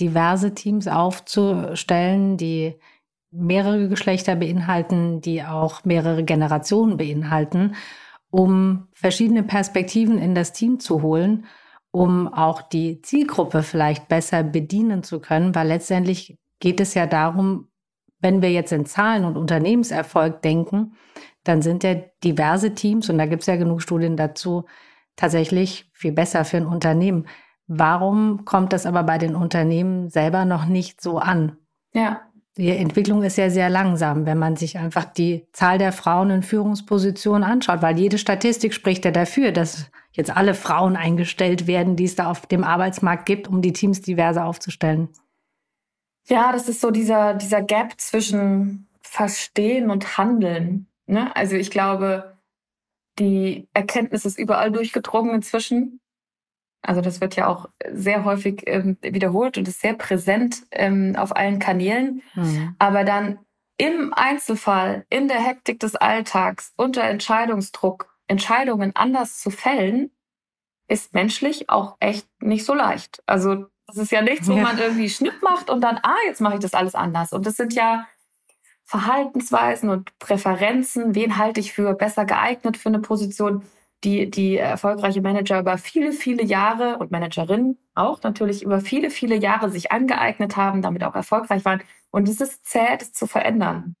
diverse 0.00 0.54
Teams 0.54 0.86
aufzustellen, 0.86 2.36
die 2.36 2.76
mehrere 3.30 3.88
Geschlechter 3.88 4.36
beinhalten, 4.36 5.20
die 5.20 5.42
auch 5.42 5.84
mehrere 5.84 6.24
Generationen 6.24 6.98
beinhalten, 6.98 7.74
um 8.30 8.88
verschiedene 8.92 9.42
Perspektiven 9.42 10.18
in 10.18 10.34
das 10.34 10.52
Team 10.52 10.80
zu 10.80 11.02
holen 11.02 11.46
um 11.90 12.28
auch 12.28 12.62
die 12.62 13.00
Zielgruppe 13.02 13.62
vielleicht 13.62 14.08
besser 14.08 14.42
bedienen 14.42 15.02
zu 15.02 15.20
können, 15.20 15.54
weil 15.54 15.68
letztendlich 15.68 16.38
geht 16.60 16.80
es 16.80 16.94
ja 16.94 17.06
darum, 17.06 17.68
wenn 18.20 18.42
wir 18.42 18.50
jetzt 18.50 18.72
in 18.72 18.84
Zahlen 18.84 19.24
und 19.24 19.36
Unternehmenserfolg 19.36 20.42
denken, 20.42 20.94
dann 21.44 21.62
sind 21.62 21.84
ja 21.84 21.94
diverse 22.22 22.74
Teams, 22.74 23.08
und 23.08 23.18
da 23.18 23.26
gibt 23.26 23.42
es 23.42 23.46
ja 23.46 23.56
genug 23.56 23.80
Studien 23.80 24.16
dazu, 24.16 24.64
tatsächlich 25.16 25.90
viel 25.92 26.12
besser 26.12 26.44
für 26.44 26.58
ein 26.58 26.66
Unternehmen. 26.66 27.26
Warum 27.66 28.44
kommt 28.44 28.72
das 28.72 28.86
aber 28.86 29.02
bei 29.02 29.18
den 29.18 29.34
Unternehmen 29.34 30.08
selber 30.08 30.44
noch 30.44 30.66
nicht 30.66 31.00
so 31.00 31.18
an? 31.18 31.58
Ja. 31.92 32.27
Die 32.58 32.70
Entwicklung 32.70 33.22
ist 33.22 33.38
ja 33.38 33.50
sehr 33.50 33.70
langsam, 33.70 34.26
wenn 34.26 34.36
man 34.36 34.56
sich 34.56 34.78
einfach 34.78 35.04
die 35.04 35.46
Zahl 35.52 35.78
der 35.78 35.92
Frauen 35.92 36.30
in 36.30 36.42
Führungspositionen 36.42 37.48
anschaut, 37.48 37.82
weil 37.82 37.96
jede 37.96 38.18
Statistik 38.18 38.74
spricht 38.74 39.04
ja 39.04 39.12
dafür, 39.12 39.52
dass 39.52 39.92
jetzt 40.10 40.36
alle 40.36 40.54
Frauen 40.54 40.96
eingestellt 40.96 41.68
werden, 41.68 41.94
die 41.94 42.02
es 42.02 42.16
da 42.16 42.28
auf 42.28 42.46
dem 42.46 42.64
Arbeitsmarkt 42.64 43.26
gibt, 43.26 43.46
um 43.46 43.62
die 43.62 43.72
Teams 43.72 44.00
diverser 44.00 44.44
aufzustellen. 44.44 45.08
Ja, 46.26 46.50
das 46.50 46.68
ist 46.68 46.80
so 46.80 46.90
dieser, 46.90 47.34
dieser 47.34 47.62
Gap 47.62 47.92
zwischen 47.96 48.88
Verstehen 49.02 49.88
und 49.88 50.18
Handeln. 50.18 50.88
Ne? 51.06 51.34
Also 51.36 51.54
ich 51.54 51.70
glaube, 51.70 52.36
die 53.20 53.68
Erkenntnis 53.72 54.24
ist 54.24 54.36
überall 54.36 54.72
durchgedrungen 54.72 55.32
inzwischen. 55.32 56.00
Also 56.82 57.00
das 57.00 57.20
wird 57.20 57.36
ja 57.36 57.48
auch 57.48 57.68
sehr 57.92 58.24
häufig 58.24 58.62
ähm, 58.66 58.96
wiederholt 59.02 59.58
und 59.58 59.68
ist 59.68 59.80
sehr 59.80 59.94
präsent 59.94 60.62
ähm, 60.70 61.16
auf 61.16 61.34
allen 61.36 61.58
Kanälen. 61.58 62.22
Mhm. 62.34 62.76
Aber 62.78 63.04
dann 63.04 63.40
im 63.76 64.12
Einzelfall, 64.14 65.06
in 65.08 65.28
der 65.28 65.40
Hektik 65.40 65.80
des 65.80 65.96
Alltags, 65.96 66.72
unter 66.76 67.02
Entscheidungsdruck, 67.02 68.14
Entscheidungen 68.26 68.94
anders 68.94 69.38
zu 69.38 69.50
fällen, 69.50 70.10
ist 70.88 71.14
menschlich 71.14 71.70
auch 71.70 71.96
echt 72.00 72.26
nicht 72.40 72.64
so 72.64 72.74
leicht. 72.74 73.22
Also 73.26 73.66
das 73.86 73.96
ist 73.96 74.12
ja 74.12 74.22
nichts, 74.22 74.48
wo 74.48 74.54
ja. 74.54 74.62
man 74.62 74.78
irgendwie 74.78 75.08
Schnipp 75.08 75.42
macht 75.42 75.70
und 75.70 75.80
dann, 75.80 75.98
ah, 76.02 76.16
jetzt 76.26 76.40
mache 76.40 76.54
ich 76.54 76.60
das 76.60 76.74
alles 76.74 76.94
anders. 76.94 77.32
Und 77.32 77.46
das 77.46 77.56
sind 77.56 77.74
ja 77.74 78.06
Verhaltensweisen 78.84 79.90
und 79.90 80.18
Präferenzen. 80.18 81.14
Wen 81.14 81.36
halte 81.36 81.60
ich 81.60 81.72
für 81.72 81.94
besser 81.94 82.24
geeignet 82.24 82.76
für 82.76 82.88
eine 82.88 83.00
Position? 83.00 83.62
Die, 84.04 84.30
die 84.30 84.56
erfolgreiche 84.56 85.20
Manager 85.20 85.58
über 85.58 85.76
viele, 85.78 86.12
viele 86.12 86.44
Jahre 86.44 86.98
und 86.98 87.10
Managerinnen 87.10 87.78
auch 87.94 88.22
natürlich 88.22 88.62
über 88.62 88.80
viele, 88.80 89.10
viele 89.10 89.34
Jahre 89.34 89.70
sich 89.70 89.90
angeeignet 89.90 90.56
haben, 90.56 90.82
damit 90.82 91.02
auch 91.02 91.14
erfolgreich 91.14 91.64
waren. 91.64 91.82
Und 92.10 92.28
es 92.28 92.40
ist 92.40 92.66
zäh, 92.66 92.96
das 92.98 93.12
zu 93.12 93.26
verändern. 93.26 93.96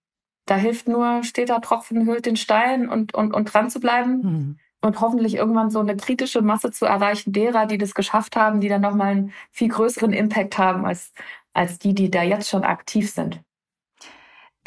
Da 0.46 0.56
hilft 0.56 0.88
nur, 0.88 1.24
steter 1.24 1.60
Tropfen 1.60 2.06
hüllt 2.06 2.26
den 2.26 2.36
Stein 2.36 2.88
und, 2.88 3.12
und, 3.14 3.34
und 3.34 3.52
dran 3.52 3.70
zu 3.70 3.80
bleiben. 3.80 4.20
Mhm. 4.22 4.58
Und 4.80 5.00
hoffentlich 5.00 5.34
irgendwann 5.34 5.70
so 5.70 5.80
eine 5.80 5.96
kritische 5.96 6.40
Masse 6.40 6.70
zu 6.70 6.86
erreichen 6.86 7.32
derer, 7.32 7.66
die 7.66 7.78
das 7.78 7.94
geschafft 7.94 8.36
haben, 8.36 8.60
die 8.60 8.68
dann 8.68 8.80
nochmal 8.80 9.08
einen 9.08 9.32
viel 9.50 9.68
größeren 9.68 10.12
Impact 10.12 10.56
haben 10.56 10.86
als, 10.86 11.12
als 11.52 11.80
die, 11.80 11.94
die 11.94 12.12
da 12.12 12.22
jetzt 12.22 12.48
schon 12.48 12.62
aktiv 12.62 13.10
sind. 13.10 13.42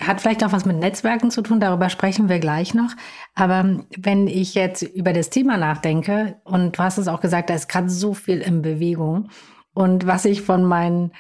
Hat 0.02 0.20
vielleicht 0.20 0.44
auch 0.44 0.52
was 0.52 0.66
mit 0.66 0.78
Netzwerken 0.78 1.32
zu 1.32 1.42
tun, 1.42 1.60
darüber 1.60 1.90
sprechen 1.90 2.28
wir 2.28 2.40
gleich 2.40 2.74
noch. 2.74 2.92
Aber 3.36 3.80
wenn 3.98 4.28
ich 4.28 4.56
jetzt 4.56 4.82
über 4.82 5.14
das 5.14 5.30
Thema 5.30 5.58
nachdenke, 5.58 6.40
und 6.44 6.78
du 6.78 6.84
hast 6.84 6.98
es 6.98 7.08
auch 7.08 7.22
gesagt, 7.22 7.50
da 7.50 7.54
ist 7.54 7.70
gerade 7.70 7.90
so 7.90 8.14
viel 8.14 8.40
in 8.40 8.62
Bewegung. 8.62 9.30
Und 9.74 10.08
was 10.08 10.26
ich 10.26 10.42
von 10.42 10.66
meinen 10.66 11.12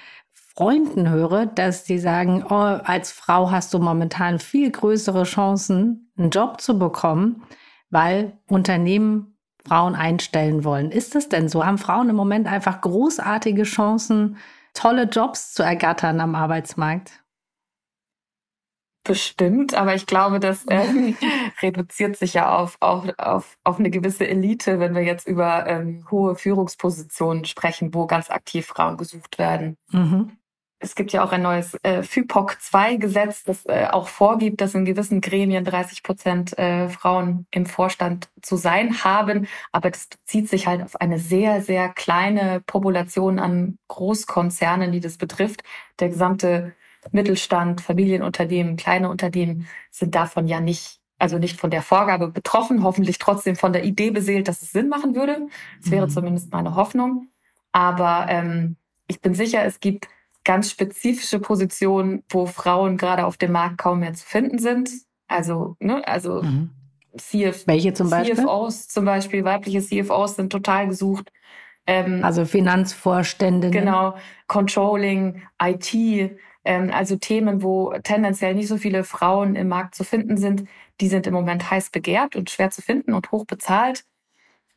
Freunden 0.55 1.09
höre, 1.09 1.45
dass 1.45 1.85
sie 1.85 1.97
sagen, 1.97 2.43
oh, 2.49 2.53
als 2.53 3.11
Frau 3.11 3.51
hast 3.51 3.73
du 3.73 3.79
momentan 3.79 4.39
viel 4.39 4.69
größere 4.69 5.23
Chancen, 5.23 6.11
einen 6.17 6.29
Job 6.29 6.59
zu 6.59 6.77
bekommen, 6.77 7.43
weil 7.89 8.37
Unternehmen 8.47 9.37
Frauen 9.65 9.95
einstellen 9.95 10.63
wollen. 10.63 10.91
Ist 10.91 11.15
das 11.15 11.29
denn 11.29 11.47
so? 11.47 11.65
Haben 11.65 11.77
Frauen 11.77 12.09
im 12.09 12.15
Moment 12.15 12.47
einfach 12.47 12.81
großartige 12.81 13.63
Chancen, 13.63 14.37
tolle 14.73 15.03
Jobs 15.03 15.53
zu 15.53 15.63
ergattern 15.63 16.19
am 16.19 16.35
Arbeitsmarkt? 16.35 17.20
Bestimmt, 19.03 19.73
aber 19.73 19.95
ich 19.95 20.05
glaube, 20.05 20.39
das 20.39 20.65
äh, 20.67 20.83
reduziert 21.61 22.17
sich 22.17 22.35
ja 22.35 22.55
auf, 22.55 22.77
auf, 22.81 23.05
auf, 23.17 23.57
auf 23.63 23.79
eine 23.79 23.89
gewisse 23.89 24.27
Elite, 24.27 24.79
wenn 24.79 24.93
wir 24.93 25.03
jetzt 25.03 25.27
über 25.27 25.65
ähm, 25.65 26.05
hohe 26.11 26.35
Führungspositionen 26.35 27.45
sprechen, 27.45 27.95
wo 27.95 28.05
ganz 28.05 28.29
aktiv 28.29 28.67
Frauen 28.67 28.97
gesucht 28.97 29.39
werden. 29.39 29.77
Mhm. 29.89 30.37
Es 30.83 30.95
gibt 30.95 31.11
ja 31.13 31.23
auch 31.23 31.31
ein 31.31 31.43
neues 31.43 31.75
äh, 31.83 32.01
FIPOC-2-Gesetz, 32.01 33.43
das 33.43 33.65
äh, 33.65 33.87
auch 33.91 34.07
vorgibt, 34.07 34.61
dass 34.61 34.73
in 34.73 34.85
gewissen 34.85 35.21
Gremien 35.21 35.63
30 35.63 36.01
Prozent 36.01 36.57
äh, 36.57 36.89
Frauen 36.89 37.45
im 37.51 37.67
Vorstand 37.67 38.29
zu 38.41 38.55
sein 38.55 39.03
haben. 39.03 39.47
Aber 39.71 39.91
das 39.91 40.07
bezieht 40.07 40.49
sich 40.49 40.65
halt 40.65 40.81
auf 40.81 40.99
eine 40.99 41.19
sehr, 41.19 41.61
sehr 41.61 41.89
kleine 41.89 42.61
Population 42.65 43.37
an 43.37 43.77
Großkonzernen, 43.89 44.91
die 44.91 44.99
das 44.99 45.17
betrifft. 45.17 45.61
Der 45.99 46.09
gesamte 46.09 46.73
Mittelstand, 47.11 47.81
Familienunternehmen, 47.81 48.77
kleine 48.77 49.09
Unternehmen 49.09 49.67
sind 49.89 50.15
davon 50.15 50.47
ja 50.47 50.59
nicht, 50.59 50.99
also 51.17 51.37
nicht 51.37 51.59
von 51.59 51.71
der 51.71 51.81
Vorgabe 51.81 52.27
betroffen, 52.27 52.83
hoffentlich 52.83 53.17
trotzdem 53.17 53.55
von 53.55 53.73
der 53.73 53.83
Idee 53.83 54.11
beseelt, 54.11 54.47
dass 54.47 54.61
es 54.61 54.71
Sinn 54.71 54.89
machen 54.89 55.15
würde. 55.15 55.47
Das 55.81 55.91
wäre 55.91 56.07
mhm. 56.07 56.11
zumindest 56.11 56.51
meine 56.51 56.75
Hoffnung. 56.75 57.27
Aber 57.71 58.27
ähm, 58.29 58.75
ich 59.07 59.21
bin 59.21 59.33
sicher, 59.33 59.65
es 59.65 59.79
gibt 59.79 60.07
ganz 60.43 60.69
spezifische 60.71 61.39
Positionen, 61.39 62.23
wo 62.29 62.45
Frauen 62.45 62.97
gerade 62.97 63.25
auf 63.25 63.37
dem 63.37 63.51
Markt 63.51 63.77
kaum 63.77 63.99
mehr 63.99 64.13
zu 64.13 64.25
finden 64.25 64.59
sind. 64.59 64.89
Also, 65.27 65.75
ne, 65.79 66.05
also 66.07 66.41
mhm. 66.41 66.71
CF, 67.17 67.67
Welche 67.67 67.93
zum 67.93 68.09
Beispiel? 68.09 68.35
CFOs 68.35 68.87
zum 68.87 69.05
Beispiel, 69.05 69.43
weibliche 69.43 69.81
CFOs 69.81 70.35
sind 70.35 70.51
total 70.51 70.87
gesucht. 70.87 71.31
Ähm, 71.87 72.23
also 72.23 72.45
Finanzvorstände. 72.45 73.69
Genau, 73.69 74.15
Controlling, 74.47 75.41
IT, 75.61 76.37
also 76.63 77.15
Themen, 77.15 77.63
wo 77.63 77.93
tendenziell 78.03 78.53
nicht 78.55 78.67
so 78.67 78.77
viele 78.77 79.03
Frauen 79.03 79.55
im 79.55 79.67
Markt 79.67 79.95
zu 79.95 80.03
finden 80.03 80.37
sind, 80.37 80.67
die 80.99 81.07
sind 81.07 81.25
im 81.27 81.33
Moment 81.33 81.69
heiß 81.71 81.89
begehrt 81.89 82.35
und 82.35 82.49
schwer 82.49 82.69
zu 82.69 82.81
finden 82.81 83.13
und 83.13 83.31
hoch 83.31 83.45
bezahlt. 83.45 84.05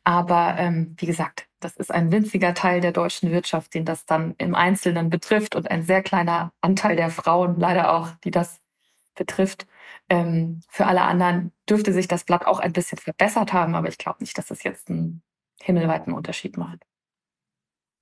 Aber 0.03 0.55
ähm, 0.57 0.95
wie 0.99 1.05
gesagt, 1.07 1.47
das 1.59 1.77
ist 1.77 1.91
ein 1.91 2.11
winziger 2.11 2.53
Teil 2.53 2.81
der 2.81 2.91
deutschen 2.91 3.31
Wirtschaft, 3.31 3.73
den 3.73 3.85
das 3.85 4.05
dann 4.05 4.35
im 4.37 4.55
Einzelnen 4.55 5.09
betrifft 5.09 5.55
und 5.55 5.69
ein 5.69 5.83
sehr 5.83 6.03
kleiner 6.03 6.53
Anteil 6.61 6.95
der 6.95 7.09
Frauen 7.09 7.59
leider 7.59 7.93
auch, 7.93 8.11
die 8.23 8.31
das 8.31 8.59
betrifft. 9.15 9.67
Ähm, 10.09 10.61
für 10.69 10.85
alle 10.85 11.01
anderen 11.03 11.51
dürfte 11.69 11.93
sich 11.93 12.07
das 12.07 12.23
Blatt 12.23 12.45
auch 12.45 12.59
ein 12.59 12.73
bisschen 12.73 12.99
verbessert 12.99 13.53
haben, 13.53 13.75
aber 13.75 13.89
ich 13.89 13.97
glaube 13.97 14.19
nicht, 14.21 14.37
dass 14.37 14.47
das 14.47 14.63
jetzt 14.63 14.89
einen 14.89 15.23
himmelweiten 15.61 16.13
Unterschied 16.13 16.57
macht. 16.57 16.79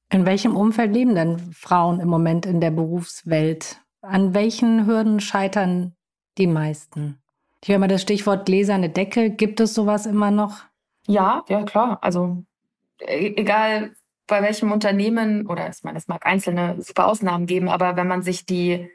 In 0.10 0.26
welchem 0.26 0.56
Umfeld 0.56 0.94
leben 0.94 1.16
denn 1.16 1.40
Frauen 1.54 2.00
im 2.00 2.08
Moment 2.08 2.46
in 2.46 2.62
der 2.62 2.72
Berufswelt? 2.72 3.82
An 4.02 4.34
welchen 4.34 4.86
Hürden 4.86 5.20
scheitern 5.20 5.96
die 6.38 6.48
meisten? 6.48 7.20
Ich 7.64 7.70
höre 7.70 7.80
mal 7.80 7.88
das 7.88 8.02
Stichwort 8.02 8.46
gläserne 8.46 8.90
Decke. 8.90 9.30
Gibt 9.30 9.60
es 9.60 9.74
sowas 9.74 10.06
immer 10.06 10.32
noch? 10.32 10.66
Ja, 11.08 11.44
ja, 11.48 11.64
klar. 11.64 11.98
Also 12.02 12.44
e-, 13.00 13.34
egal 13.38 13.96
bei 14.28 14.42
welchem 14.42 14.72
Unternehmen, 14.72 15.48
oder 15.48 15.70
ich 15.70 15.84
meine, 15.84 15.98
es 15.98 16.08
mag 16.08 16.26
einzelne 16.26 16.82
super 16.82 17.08
Ausnahmen 17.08 17.46
geben, 17.46 17.70
aber 17.70 17.96
wenn 17.96 18.08
man 18.08 18.22
sich 18.22 18.46
die, 18.46 18.90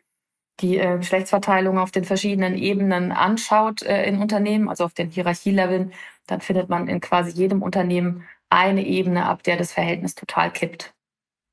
die 0.60 0.78
äh, 0.78 0.98
Geschlechtsverteilung 0.98 1.78
auf 1.78 1.90
den 1.90 2.04
verschiedenen 2.04 2.56
Ebenen 2.56 3.12
anschaut 3.12 3.82
äh, 3.82 4.04
in 4.04 4.20
Unternehmen, 4.20 4.68
also 4.68 4.84
auf 4.84 4.94
den 4.94 5.10
Hierarchieleveln, 5.10 5.92
dann 6.26 6.40
findet 6.40 6.68
man 6.68 6.88
in 6.88 7.00
quasi 7.00 7.30
jedem 7.30 7.62
Unternehmen 7.62 8.26
eine 8.50 8.86
Ebene, 8.86 9.26
ab 9.26 9.42
der 9.42 9.56
das 9.56 9.72
Verhältnis 9.72 10.14
total 10.14 10.50
kippt. 10.52 10.94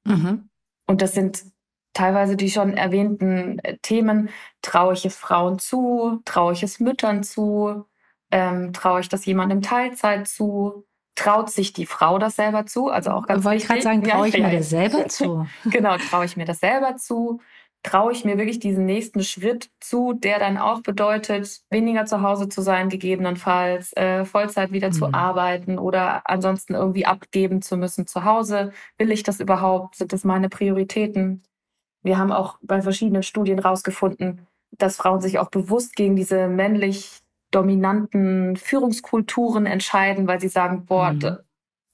Mhm. 0.05 0.49
Und 0.87 1.01
das 1.01 1.13
sind 1.13 1.43
teilweise 1.93 2.35
die 2.35 2.49
schon 2.49 2.77
erwähnten 2.77 3.59
äh, 3.59 3.77
Themen. 3.81 4.29
Traue 4.61 4.93
ich 4.93 5.05
es 5.05 5.15
Frauen 5.15 5.59
zu? 5.59 6.21
Traue 6.25 6.53
ich 6.53 6.63
es 6.63 6.79
Müttern 6.79 7.23
zu? 7.23 7.85
Ähm, 8.31 8.73
traue 8.73 8.99
ich 9.01 9.09
das 9.09 9.25
jemandem 9.25 9.61
Teilzeit 9.61 10.27
zu? 10.27 10.85
Traut 11.15 11.49
sich 11.49 11.71
die 11.73 11.85
Frau 11.85 12.19
das 12.19 12.35
selber 12.35 12.65
zu? 12.65 12.89
Also 12.89 13.11
auch 13.11 13.25
ganz 13.25 13.43
Wollte 13.45 13.57
ich 13.57 13.67
gerade 13.67 13.81
sagen, 13.81 14.03
traue 14.03 14.27
ich 14.27 14.37
mir 14.37 14.51
das 14.51 14.69
selber 14.69 15.07
zu? 15.07 15.47
genau, 15.65 15.97
traue 15.97 16.25
ich 16.25 16.35
mir 16.35 16.45
das 16.45 16.59
selber 16.59 16.97
zu? 16.97 17.39
Traue 17.85 18.11
ich 18.11 18.25
mir 18.25 18.37
wirklich 18.37 18.59
diesen 18.59 18.85
nächsten 18.85 19.21
Schritt 19.21 19.69
zu, 19.79 20.13
der 20.13 20.39
dann 20.39 20.57
auch 20.57 20.81
bedeutet, 20.81 21.61
weniger 21.69 22.05
zu 22.05 22.21
Hause 22.21 22.49
zu 22.49 22.61
sein, 22.61 22.89
gegebenenfalls, 22.89 23.93
äh, 23.93 24.25
Vollzeit 24.25 24.71
wieder 24.71 24.87
mhm. 24.87 24.93
zu 24.93 25.13
arbeiten 25.13 25.77
oder 25.77 26.27
ansonsten 26.27 26.73
irgendwie 26.73 27.05
abgeben 27.05 27.61
zu 27.61 27.77
müssen 27.77 28.07
zu 28.07 28.25
Hause. 28.25 28.71
Will 28.97 29.11
ich 29.11 29.21
das 29.21 29.39
überhaupt? 29.39 29.95
Sind 29.95 30.13
das 30.13 30.23
meine 30.23 30.49
Prioritäten? 30.49 31.43
Wir 32.01 32.17
haben 32.17 32.31
auch 32.31 32.57
bei 32.63 32.81
verschiedenen 32.81 33.23
Studien 33.23 33.59
rausgefunden, 33.59 34.47
dass 34.71 34.97
Frauen 34.97 35.21
sich 35.21 35.37
auch 35.37 35.51
bewusst 35.51 35.95
gegen 35.95 36.15
diese 36.15 36.47
männlich 36.47 37.19
dominanten 37.51 38.57
Führungskulturen 38.57 39.67
entscheiden, 39.67 40.27
weil 40.27 40.39
sie 40.39 40.49
sagen, 40.49 40.85
boah, 40.85 41.13
mhm. 41.13 41.19
da, 41.19 41.39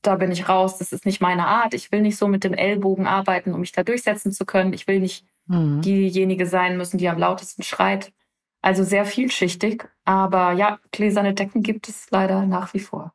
da 0.03 0.15
bin 0.15 0.31
ich 0.31 0.47
raus, 0.47 0.77
das 0.77 0.93
ist 0.93 1.05
nicht 1.05 1.21
meine 1.21 1.47
Art. 1.47 1.73
Ich 1.73 1.91
will 1.91 2.01
nicht 2.01 2.17
so 2.17 2.29
mit 2.29 2.45
dem 2.45 2.53
Ellbogen 2.53 3.07
arbeiten, 3.07 3.53
um 3.53 3.59
mich 3.59 3.73
da 3.73 3.83
durchsetzen 3.83 4.31
zu 4.31 4.45
können. 4.45 4.71
Ich 4.71 4.87
will 4.87 5.01
nicht 5.01 5.25
mhm. 5.51 5.81
diejenige 5.81 6.45
sein 6.45 6.77
müssen, 6.77 6.97
die 6.97 7.09
am 7.09 7.17
lautesten 7.17 7.63
schreit. 7.63 8.13
Also 8.61 8.83
sehr 8.83 9.05
vielschichtig. 9.05 9.89
Aber 10.05 10.51
ja, 10.53 10.79
gläserne 10.91 11.33
Decken 11.33 11.63
gibt 11.63 11.89
es 11.89 12.09
leider 12.11 12.45
nach 12.45 12.73
wie 12.73 12.79
vor. 12.79 13.13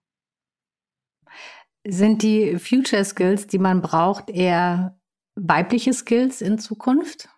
Sind 1.86 2.22
die 2.22 2.58
Future 2.58 3.04
Skills, 3.04 3.46
die 3.46 3.58
man 3.58 3.80
braucht, 3.80 4.28
eher 4.28 4.98
weibliche 5.36 5.92
Skills 5.92 6.40
in 6.40 6.58
Zukunft? 6.58 7.28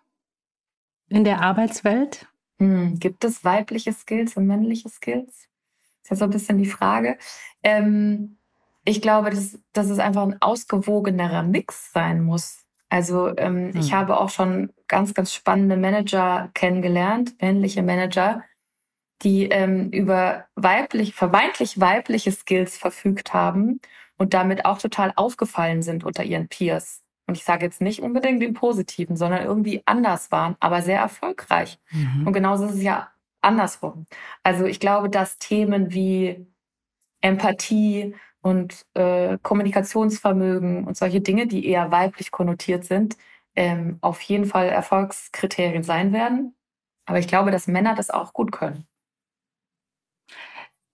In 1.07 1.23
der 1.23 1.41
Arbeitswelt? 1.41 2.27
Hm, 2.57 2.99
gibt 2.99 3.23
es 3.23 3.43
weibliche 3.43 3.93
Skills 3.93 4.35
und 4.37 4.47
männliche 4.47 4.89
Skills? 4.89 5.47
Das 6.01 6.03
ist 6.03 6.09
ja 6.09 6.15
so 6.15 6.23
ein 6.25 6.31
bisschen 6.31 6.57
die 6.57 6.65
Frage. 6.65 7.17
Ähm, 7.61 8.37
ich 8.85 9.01
glaube, 9.01 9.29
dass, 9.29 9.59
dass 9.73 9.89
es 9.89 9.99
einfach 9.99 10.23
ein 10.23 10.41
ausgewogenerer 10.41 11.43
Mix 11.43 11.91
sein 11.91 12.23
muss. 12.23 12.65
Also 12.89 13.35
ähm, 13.37 13.73
hm. 13.73 13.79
ich 13.79 13.93
habe 13.93 14.19
auch 14.19 14.29
schon 14.29 14.71
ganz, 14.87 15.13
ganz 15.13 15.33
spannende 15.33 15.77
Manager 15.77 16.49
kennengelernt, 16.53 17.35
männliche 17.41 17.83
Manager, 17.83 18.43
die 19.21 19.45
ähm, 19.45 19.89
über 19.91 20.45
weiblich, 20.55 21.13
vermeintlich 21.13 21.79
weibliche 21.79 22.31
Skills 22.31 22.77
verfügt 22.77 23.33
haben 23.33 23.79
und 24.17 24.33
damit 24.33 24.65
auch 24.65 24.79
total 24.79 25.13
aufgefallen 25.15 25.81
sind 25.81 26.03
unter 26.03 26.23
ihren 26.23 26.47
Peers. 26.47 27.03
Und 27.27 27.37
ich 27.37 27.43
sage 27.43 27.63
jetzt 27.65 27.79
nicht 27.79 28.01
unbedingt 28.01 28.41
den 28.41 28.53
Positiven, 28.53 29.15
sondern 29.15 29.43
irgendwie 29.45 29.83
anders 29.85 30.31
waren, 30.31 30.55
aber 30.59 30.81
sehr 30.81 30.99
erfolgreich. 30.99 31.79
Mhm. 31.91 32.25
Und 32.25 32.33
genauso 32.33 32.65
ist 32.65 32.75
es 32.75 32.81
ja 32.81 33.09
andersrum. 33.41 34.07
Also 34.41 34.65
ich 34.65 34.79
glaube, 34.79 35.09
dass 35.09 35.37
Themen 35.37 35.93
wie 35.93 36.47
Empathie 37.21 38.15
und 38.41 38.85
äh, 38.93 39.37
Kommunikationsvermögen 39.41 40.85
und 40.85 40.97
solche 40.97 41.21
Dinge, 41.21 41.47
die 41.47 41.67
eher 41.67 41.91
weiblich 41.91 42.31
konnotiert 42.31 42.85
sind, 42.85 43.17
ähm, 43.55 43.97
auf 44.01 44.21
jeden 44.21 44.45
Fall 44.45 44.69
Erfolgskriterien 44.69 45.83
sein 45.83 46.13
werden. 46.13 46.55
Aber 47.05 47.19
ich 47.19 47.27
glaube, 47.27 47.51
dass 47.51 47.67
Männer 47.67 47.95
das 47.95 48.09
auch 48.09 48.33
gut 48.33 48.51
können. 48.51 48.85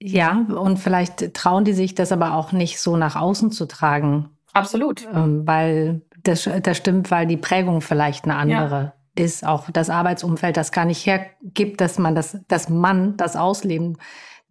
Ja, 0.02 0.46
und 0.50 0.78
vielleicht 0.78 1.34
trauen 1.34 1.66
die 1.66 1.74
sich 1.74 1.96
das 1.96 2.12
aber 2.12 2.34
auch 2.34 2.52
nicht 2.52 2.80
so 2.80 2.98
nach 2.98 3.16
außen 3.16 3.52
zu 3.52 3.66
tragen. 3.66 4.30
Absolut. 4.54 5.08
Ähm, 5.14 5.46
weil 5.46 6.02
das, 6.24 6.50
das 6.64 6.78
stimmt, 6.78 7.12
weil 7.12 7.28
die 7.28 7.38
Prägung 7.38 7.82
vielleicht 7.82 8.26
eine 8.26 8.36
andere 8.36 8.94
ja. 9.18 9.24
ist. 9.24 9.46
Auch 9.46 9.70
das 9.70 9.90
Arbeitsumfeld 9.90 10.58
das 10.58 10.72
gar 10.72 10.86
nicht 10.86 11.06
hergibt, 11.06 11.82
dass 11.82 11.98
man 11.98 12.16
das, 12.16 12.38
dass 12.48 12.70
man 12.70 13.18
das 13.18 13.36
ausleben 13.36 13.98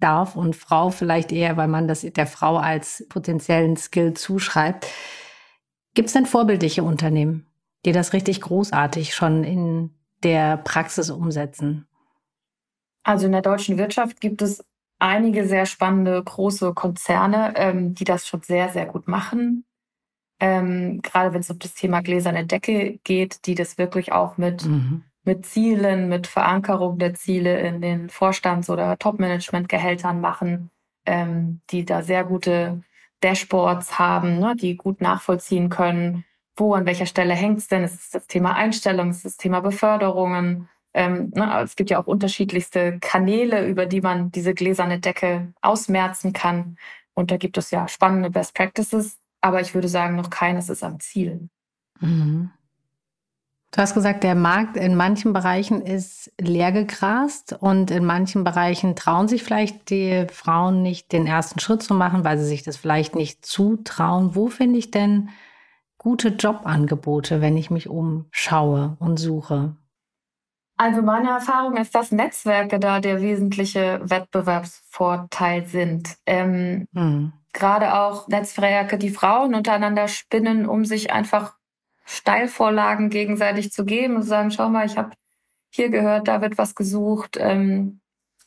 darf 0.01 0.37
und 0.37 0.57
Frau 0.57 0.91
vielleicht 0.91 1.33
eher, 1.33 1.57
weil 1.57 1.69
man 1.69 1.89
das 1.89 2.03
der 2.03 2.27
Frau 2.27 2.57
als 2.57 3.07
potenziellen 3.09 3.77
Skill 3.77 4.15
zuschreibt. 4.15 4.87
Gibt 5.95 6.09
es 6.09 6.13
denn 6.13 6.27
vorbildliche 6.27 6.83
Unternehmen, 6.83 7.47
die 7.85 7.93
das 7.93 8.13
richtig 8.13 8.41
großartig 8.41 9.15
schon 9.15 9.45
in 9.45 9.95
der 10.23 10.57
Praxis 10.57 11.11
umsetzen? 11.11 11.87
Also 13.05 13.27
in 13.27 13.33
der 13.33 13.43
deutschen 13.43 13.79
Wirtschaft 13.79 14.21
gibt 14.21 14.43
es 14.43 14.65
einige 14.99 15.47
sehr 15.47 15.67
spannende 15.67 16.23
große 16.23 16.73
Konzerne, 16.75 17.53
ähm, 17.57 17.95
die 17.95 18.05
das 18.05 18.27
schon 18.27 18.43
sehr, 18.43 18.71
sehr 18.71 18.87
gut 18.87 19.07
machen. 19.07 19.65
Ähm, 20.41 21.01
gerade 21.03 21.33
wenn 21.33 21.41
es 21.41 21.51
um 21.51 21.59
das 21.59 21.75
Thema 21.75 22.01
gläserne 22.01 22.47
Decke 22.47 22.99
geht, 23.05 23.47
die 23.47 23.55
das 23.55 23.79
wirklich 23.79 24.13
auch 24.13 24.37
mit, 24.37 24.65
mhm. 24.65 25.05
Mit 25.25 25.47
Zielen, 25.47 26.09
mit 26.09 26.26
Verankerung 26.26 26.99
der 26.99 27.14
Ziele 27.14 27.61
in 27.61 27.81
den 27.81 28.11
Vorstands- 28.11 28.71
oder 28.71 28.99
Top-Management-Gehältern 28.99 30.21
machen, 30.21 30.71
ähm, 31.07 31.61
die 31.71 31.85
da 31.85 32.02
sehr 32.02 32.25
gute 32.25 32.83
Dashboards 33.21 33.99
haben, 33.99 34.38
ne, 34.38 34.54
die 34.54 34.76
gut 34.76 35.00
nachvollziehen 35.00 35.71
können, 35.71 36.25
wo 36.57 36.75
an 36.75 36.87
welcher 36.87 37.07
Stelle 37.07 37.35
hängt 37.35 37.59
es 37.59 37.69
denn? 37.69 37.83
Es 37.83 37.95
ist 37.95 38.14
das 38.14 38.26
Thema 38.26 38.54
Einstellung, 38.54 39.09
es 39.09 39.19
ist 39.19 39.25
das 39.25 39.37
Thema 39.38 39.61
Beförderungen. 39.61 40.69
Ähm, 40.93 41.33
ne, 41.35 41.61
es 41.62 41.75
gibt 41.75 41.90
ja 41.90 41.99
auch 41.99 42.07
unterschiedlichste 42.07 42.99
Kanäle, 43.00 43.66
über 43.66 43.87
die 43.87 44.00
man 44.00 44.31
diese 44.31 44.54
gläserne 44.54 45.00
Decke 45.00 45.52
ausmerzen 45.62 46.33
kann. 46.33 46.76
Und 47.14 47.31
da 47.31 47.37
gibt 47.37 47.57
es 47.59 47.71
ja 47.71 47.88
spannende 47.88 48.31
Best 48.31 48.54
Practices, 48.54 49.19
aber 49.40 49.61
ich 49.61 49.75
würde 49.75 49.88
sagen, 49.88 50.16
noch 50.16 50.31
keines 50.31 50.69
ist 50.69 50.85
am 50.85 51.00
Ziel. 51.00 51.49
Mhm. 52.00 52.50
Du 53.75 53.81
hast 53.81 53.95
gesagt, 53.95 54.23
der 54.23 54.37
Markt 54.37 54.76
in 54.76 54.95
manchen 54.95 55.33
Bereichen 55.33 55.83
ist 55.83 56.31
leergegrast 56.40 57.57
und 57.59 57.90
in 57.90 58.04
manchen 58.04 58.45
Bereichen 58.45 58.95
trauen 58.95 59.26
sich 59.26 59.43
vielleicht 59.43 59.90
die 59.90 60.28
Frauen 60.31 60.83
nicht, 60.83 61.11
den 61.11 61.26
ersten 61.26 61.59
Schritt 61.59 61.83
zu 61.83 61.93
machen, 61.93 62.23
weil 62.23 62.38
sie 62.38 62.45
sich 62.45 62.62
das 62.62 62.76
vielleicht 62.76 63.16
nicht 63.16 63.45
zutrauen. 63.45 64.37
Wo 64.37 64.47
finde 64.47 64.78
ich 64.78 64.93
denn 64.93 65.31
gute 65.99 66.28
Jobangebote, 66.28 67.40
wenn 67.40 67.57
ich 67.57 67.73
mich 67.73 67.88
umschaue 67.88 68.97
und 69.00 69.16
suche? 69.16 69.75
Also 70.76 71.02
meine 71.02 71.31
Erfahrung 71.31 71.76
ist, 71.76 71.97
dass 71.97 72.12
Netzwerke 72.12 72.78
da 72.78 73.00
der 73.00 73.23
wesentliche 73.23 74.00
Wettbewerbsvorteil 74.04 75.66
sind. 75.66 76.14
Ähm, 76.26 76.87
hm. 76.95 77.33
Gerade 77.52 77.95
auch 77.95 78.28
Netzwerke, 78.28 78.99
die 78.99 79.11
Frauen 79.11 79.52
untereinander 79.52 80.07
spinnen, 80.07 80.69
um 80.69 80.85
sich 80.85 81.12
einfach 81.12 81.54
Steilvorlagen 82.05 83.11
gegenseitig 83.11 83.73
zu 83.73 83.85
geben 83.85 84.17
und 84.17 84.23
zu 84.23 84.29
sagen, 84.29 84.51
schau 84.51 84.69
mal, 84.69 84.87
ich 84.87 84.97
habe 84.97 85.11
hier 85.71 85.89
gehört, 85.89 86.29
da 86.29 86.41
wird 86.41 86.59
was 86.59 86.75
gesucht, 86.75 87.37
ähm, 87.41 88.01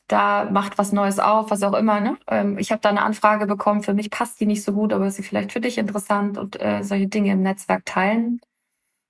da 0.08 0.50
macht 0.50 0.78
was 0.78 0.94
Neues 0.94 1.20
auf, 1.20 1.52
was 1.52 1.64
auch 1.64 1.74
immer. 1.74 2.00
Ne? 2.00 2.18
Ähm, 2.28 2.58
ich 2.58 2.72
habe 2.72 2.82
da 2.82 2.90
eine 2.90 3.02
Anfrage 3.02 3.46
bekommen, 3.46 3.84
für 3.84 3.94
mich 3.94 4.10
passt 4.10 4.40
die 4.40 4.46
nicht 4.46 4.64
so 4.64 4.72
gut, 4.74 4.94
aber 4.94 5.08
ist 5.08 5.18
sie 5.18 5.24
vielleicht 5.24 5.52
für 5.52 5.60
dich 5.60 5.78
interessant 5.78 6.38
und 6.38 6.62
äh, 6.62 6.84
solche 6.84 7.08
Dinge 7.08 7.34
im 7.34 7.42
Netzwerk 7.42 7.86
teilen. 7.86 8.40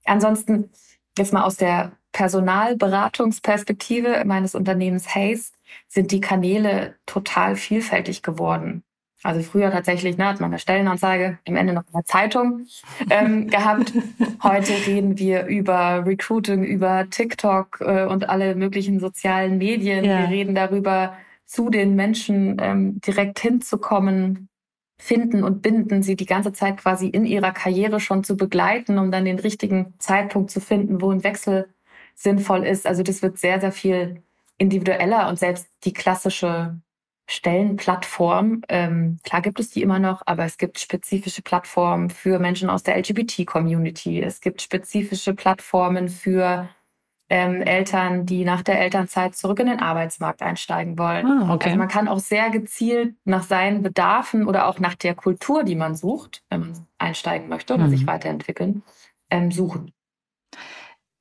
Ansonsten 0.05 0.71
jetzt 1.17 1.33
mal 1.33 1.43
aus 1.43 1.57
der 1.57 1.91
Personalberatungsperspektive 2.11 4.23
meines 4.25 4.55
Unternehmens 4.55 5.13
Haze 5.13 5.51
sind 5.87 6.11
die 6.11 6.21
Kanäle 6.21 6.95
total 7.05 7.55
vielfältig 7.55 8.23
geworden. 8.23 8.83
Also 9.23 9.41
früher 9.41 9.71
tatsächlich 9.71 10.17
ne, 10.17 10.27
hat 10.27 10.39
man 10.39 10.51
eine 10.51 10.59
Stellenanzeige, 10.59 11.39
im 11.43 11.55
Ende 11.55 11.73
noch 11.73 11.83
eine 11.91 12.03
Zeitung 12.03 12.67
ähm, 13.09 13.47
gehabt. 13.49 13.93
Heute 14.43 14.73
reden 14.85 15.17
wir 15.17 15.47
über 15.47 16.05
Recruiting, 16.05 16.63
über 16.63 17.09
TikTok 17.09 17.81
äh, 17.81 18.05
und 18.05 18.29
alle 18.29 18.55
möglichen 18.55 18.99
sozialen 18.99 19.57
Medien. 19.57 20.05
Ja. 20.05 20.21
Wir 20.21 20.29
reden 20.29 20.53
darüber, 20.53 21.13
zu 21.45 21.69
den 21.69 21.95
Menschen 21.95 22.57
ähm, 22.59 22.99
direkt 23.01 23.39
hinzukommen, 23.39 24.49
finden 24.99 25.43
und 25.43 25.61
binden, 25.61 26.03
sie 26.03 26.15
die 26.15 26.25
ganze 26.25 26.51
Zeit 26.53 26.77
quasi 26.77 27.07
in 27.07 27.25
ihrer 27.25 27.51
Karriere 27.51 27.99
schon 27.99 28.23
zu 28.23 28.35
begleiten, 28.35 28.97
um 28.97 29.11
dann 29.11 29.25
den 29.25 29.39
richtigen 29.39 29.93
Zeitpunkt 29.97 30.51
zu 30.51 30.59
finden, 30.59 31.01
wo 31.01 31.09
ein 31.11 31.23
Wechsel 31.23 31.69
sinnvoll 32.15 32.65
ist. 32.65 32.85
Also 32.85 33.01
das 33.01 33.21
wird 33.21 33.37
sehr, 33.37 33.61
sehr 33.61 33.71
viel 33.71 34.21
individueller 34.57 35.29
und 35.29 35.39
selbst 35.39 35.69
die 35.85 35.93
klassische 35.93 36.79
Stellenplattform, 37.29 38.61
ähm, 38.69 39.19
klar 39.23 39.41
gibt 39.41 39.59
es 39.59 39.69
die 39.69 39.81
immer 39.81 39.99
noch, 39.99 40.21
aber 40.25 40.45
es 40.45 40.57
gibt 40.57 40.79
spezifische 40.79 41.41
Plattformen 41.41 42.09
für 42.09 42.39
Menschen 42.39 42.69
aus 42.69 42.83
der 42.83 42.97
LGBT-Community. 42.97 44.21
Es 44.21 44.39
gibt 44.39 44.61
spezifische 44.61 45.33
Plattformen 45.33 46.07
für 46.07 46.69
ähm, 47.29 47.61
Eltern, 47.61 48.25
die 48.25 48.45
nach 48.45 48.61
der 48.61 48.79
Elternzeit 48.79 49.35
zurück 49.35 49.59
in 49.59 49.67
den 49.67 49.79
Arbeitsmarkt 49.79 50.41
einsteigen 50.41 50.97
wollen. 50.97 51.25
Ah, 51.25 51.53
okay. 51.53 51.67
Also 51.67 51.77
man 51.77 51.89
kann 51.89 52.07
auch 52.07 52.19
sehr 52.19 52.49
gezielt 52.49 53.15
nach 53.25 53.43
seinen 53.43 53.83
Bedarfen 53.83 54.47
oder 54.47 54.67
auch 54.67 54.79
nach 54.79 54.95
der 54.95 55.13
Kultur, 55.13 55.63
die 55.63 55.75
man 55.75 55.95
sucht, 55.95 56.43
wenn 56.49 56.61
man 56.61 56.87
einsteigen 56.97 57.49
möchte 57.49 57.73
oder 57.73 57.87
mhm. 57.87 57.91
sich 57.91 58.07
weiterentwickeln, 58.07 58.83
ähm, 59.29 59.51
suchen. 59.51 59.91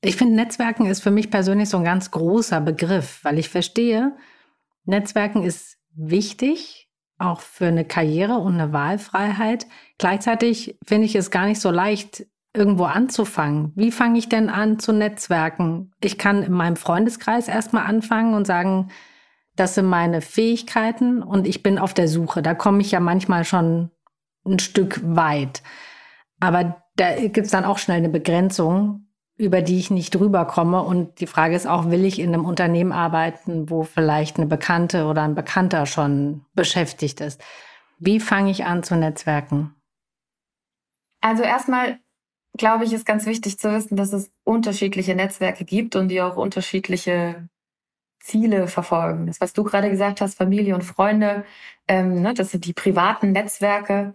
Ich 0.01 0.14
finde, 0.14 0.37
Netzwerken 0.37 0.87
ist 0.87 1.03
für 1.03 1.11
mich 1.11 1.33
persönlich 1.33 1.69
so 1.69 1.79
ein 1.79 1.85
ganz 1.85 2.12
großer 2.12 2.61
Begriff, 2.61 3.25
weil 3.25 3.40
ich 3.40 3.49
verstehe, 3.49 4.16
Netzwerken 4.85 5.42
ist 5.42 5.79
wichtig, 5.97 6.89
auch 7.19 7.41
für 7.41 7.67
eine 7.67 7.85
Karriere 7.85 8.39
und 8.39 8.55
eine 8.55 8.73
Wahlfreiheit. 8.73 9.67
Gleichzeitig 9.99 10.79
finde 10.85 11.07
ich 11.07 11.15
es 11.15 11.31
gar 11.31 11.47
nicht 11.47 11.61
so 11.61 11.71
leicht, 11.71 12.27
irgendwo 12.55 12.85
anzufangen. 12.85 13.73
Wie 13.75 13.93
fange 13.93 14.19
ich 14.19 14.29
denn 14.29 14.49
an 14.49 14.79
zu 14.79 14.93
netzwerken? 14.93 15.93
Ich 16.01 16.19
kann 16.19 16.43
in 16.43 16.53
meinem 16.53 16.77
Freundeskreis 16.77 17.49
erstmal 17.49 17.85
anfangen 17.85 18.35
und 18.35 18.47
sagen, 18.47 18.91
das 19.57 19.75
sind 19.75 19.87
meine 19.87 20.21
Fähigkeiten 20.21 21.23
und 21.23 21.47
ich 21.47 21.63
bin 21.63 21.79
auf 21.79 21.95
der 21.95 22.09
Suche. 22.09 22.43
Da 22.43 22.55
komme 22.55 22.81
ich 22.81 22.91
ja 22.91 23.01
manchmal 23.01 23.45
schon 23.45 23.91
ein 24.45 24.59
Stück 24.59 25.01
weit. 25.05 25.63
Aber 26.41 26.83
da 26.97 27.15
gibt 27.17 27.47
es 27.47 27.51
dann 27.51 27.65
auch 27.65 27.79
schnell 27.79 27.99
eine 27.99 28.09
Begrenzung, 28.09 29.06
über 29.37 29.62
die 29.62 29.79
ich 29.79 29.90
nicht 29.90 30.14
drüber 30.14 30.44
komme. 30.46 30.83
Und 30.83 31.20
die 31.20 31.27
Frage 31.27 31.55
ist 31.55 31.66
auch, 31.66 31.90
will 31.90 32.05
ich 32.05 32.18
in 32.18 32.33
einem 32.33 32.44
Unternehmen 32.44 32.92
arbeiten, 32.92 33.68
wo 33.70 33.83
vielleicht 33.83 34.37
eine 34.37 34.46
Bekannte 34.46 35.07
oder 35.07 35.22
ein 35.22 35.35
Bekannter 35.35 35.87
schon 35.87 36.44
beschäftigt 36.55 37.20
ist? 37.20 37.42
Wie 37.99 38.20
fange 38.20 38.51
ich 38.51 38.64
an 38.64 38.83
zu 38.83 38.96
netzwerken? 38.96 39.75
Also 41.20 41.42
erstmal 41.42 41.99
glaube 42.57 42.85
ich, 42.85 42.92
ist 42.92 43.07
ganz 43.07 43.27
wichtig 43.27 43.59
zu 43.59 43.72
wissen, 43.72 43.96
dass 43.96 44.12
es 44.12 44.33
unterschiedliche 44.44 45.14
Netzwerke 45.14 45.64
gibt 45.64 45.96
und 45.96 46.09
die 46.09 46.22
auch 46.22 46.37
unterschiedliche 46.37 47.49
Ziele 48.20 48.66
verfolgen. 48.66 49.27
Das, 49.27 49.40
was 49.40 49.53
du 49.53 49.62
gerade 49.62 49.90
gesagt 49.90 50.20
hast, 50.20 50.37
Familie 50.37 50.75
und 50.75 50.83
Freunde, 50.83 51.44
ähm, 51.87 52.22
ne, 52.22 52.35
das 52.35 52.51
sind 52.51 52.64
die 52.64 52.72
privaten 52.72 53.33
Netzwerke. 53.33 54.14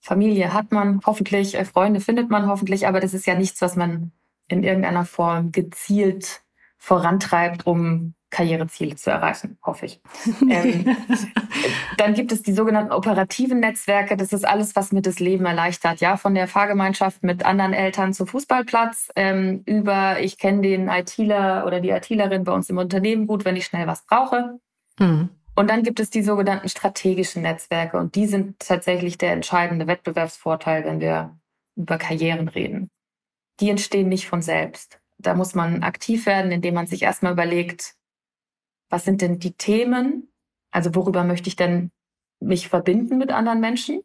Familie 0.00 0.54
hat 0.54 0.72
man 0.72 1.00
hoffentlich, 1.04 1.54
äh, 1.56 1.64
Freunde 1.64 2.00
findet 2.00 2.30
man 2.30 2.46
hoffentlich, 2.46 2.86
aber 2.86 3.00
das 3.00 3.12
ist 3.12 3.26
ja 3.26 3.34
nichts, 3.34 3.60
was 3.60 3.76
man 3.76 4.12
in 4.50 4.64
irgendeiner 4.64 5.04
Form 5.04 5.52
gezielt 5.52 6.42
vorantreibt, 6.76 7.66
um 7.66 8.14
Karriereziele 8.30 8.94
zu 8.94 9.10
erreichen, 9.10 9.58
hoffe 9.62 9.86
ich. 9.86 10.00
ähm, 10.48 10.96
dann 11.96 12.14
gibt 12.14 12.32
es 12.32 12.42
die 12.42 12.52
sogenannten 12.52 12.92
operativen 12.92 13.60
Netzwerke. 13.60 14.16
Das 14.16 14.32
ist 14.32 14.46
alles, 14.46 14.76
was 14.76 14.92
mir 14.92 15.02
das 15.02 15.18
Leben 15.18 15.44
erleichtert. 15.46 16.00
Ja, 16.00 16.16
von 16.16 16.34
der 16.34 16.46
Fahrgemeinschaft 16.46 17.22
mit 17.22 17.44
anderen 17.44 17.72
Eltern 17.72 18.12
zum 18.12 18.28
Fußballplatz 18.28 19.10
ähm, 19.16 19.62
über 19.66 20.20
ich 20.20 20.38
kenne 20.38 20.62
den 20.62 20.88
ITler 20.88 21.66
oder 21.66 21.80
die 21.80 21.90
ITlerin 21.90 22.44
bei 22.44 22.52
uns 22.52 22.70
im 22.70 22.78
Unternehmen 22.78 23.26
gut, 23.26 23.44
wenn 23.44 23.56
ich 23.56 23.66
schnell 23.66 23.86
was 23.86 24.06
brauche. 24.06 24.60
Mhm. 24.98 25.30
Und 25.56 25.68
dann 25.68 25.82
gibt 25.82 25.98
es 25.98 26.10
die 26.10 26.22
sogenannten 26.22 26.68
strategischen 26.68 27.42
Netzwerke 27.42 27.98
und 27.98 28.14
die 28.14 28.26
sind 28.26 28.60
tatsächlich 28.60 29.18
der 29.18 29.32
entscheidende 29.32 29.88
Wettbewerbsvorteil, 29.88 30.84
wenn 30.84 31.00
wir 31.00 31.36
über 31.76 31.98
Karrieren 31.98 32.48
reden 32.48 32.90
die 33.60 33.70
entstehen 33.70 34.08
nicht 34.08 34.26
von 34.26 34.42
selbst. 34.42 35.00
Da 35.18 35.34
muss 35.34 35.54
man 35.54 35.82
aktiv 35.82 36.26
werden, 36.26 36.50
indem 36.50 36.74
man 36.74 36.86
sich 36.86 37.02
erstmal 37.02 37.32
überlegt, 37.32 37.94
was 38.88 39.04
sind 39.04 39.20
denn 39.20 39.38
die 39.38 39.52
Themen? 39.52 40.32
Also 40.70 40.94
worüber 40.94 41.24
möchte 41.24 41.48
ich 41.48 41.56
denn 41.56 41.90
mich 42.40 42.68
verbinden 42.68 43.18
mit 43.18 43.30
anderen 43.30 43.60
Menschen? 43.60 44.02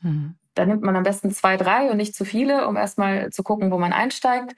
Mhm. 0.00 0.36
Da 0.54 0.66
nimmt 0.66 0.82
man 0.82 0.96
am 0.96 1.02
besten 1.02 1.30
zwei, 1.30 1.56
drei 1.56 1.90
und 1.90 1.96
nicht 1.96 2.14
zu 2.14 2.24
viele, 2.24 2.68
um 2.68 2.76
erstmal 2.76 3.30
zu 3.30 3.42
gucken, 3.42 3.70
wo 3.70 3.78
man 3.78 3.92
einsteigt. 3.92 4.54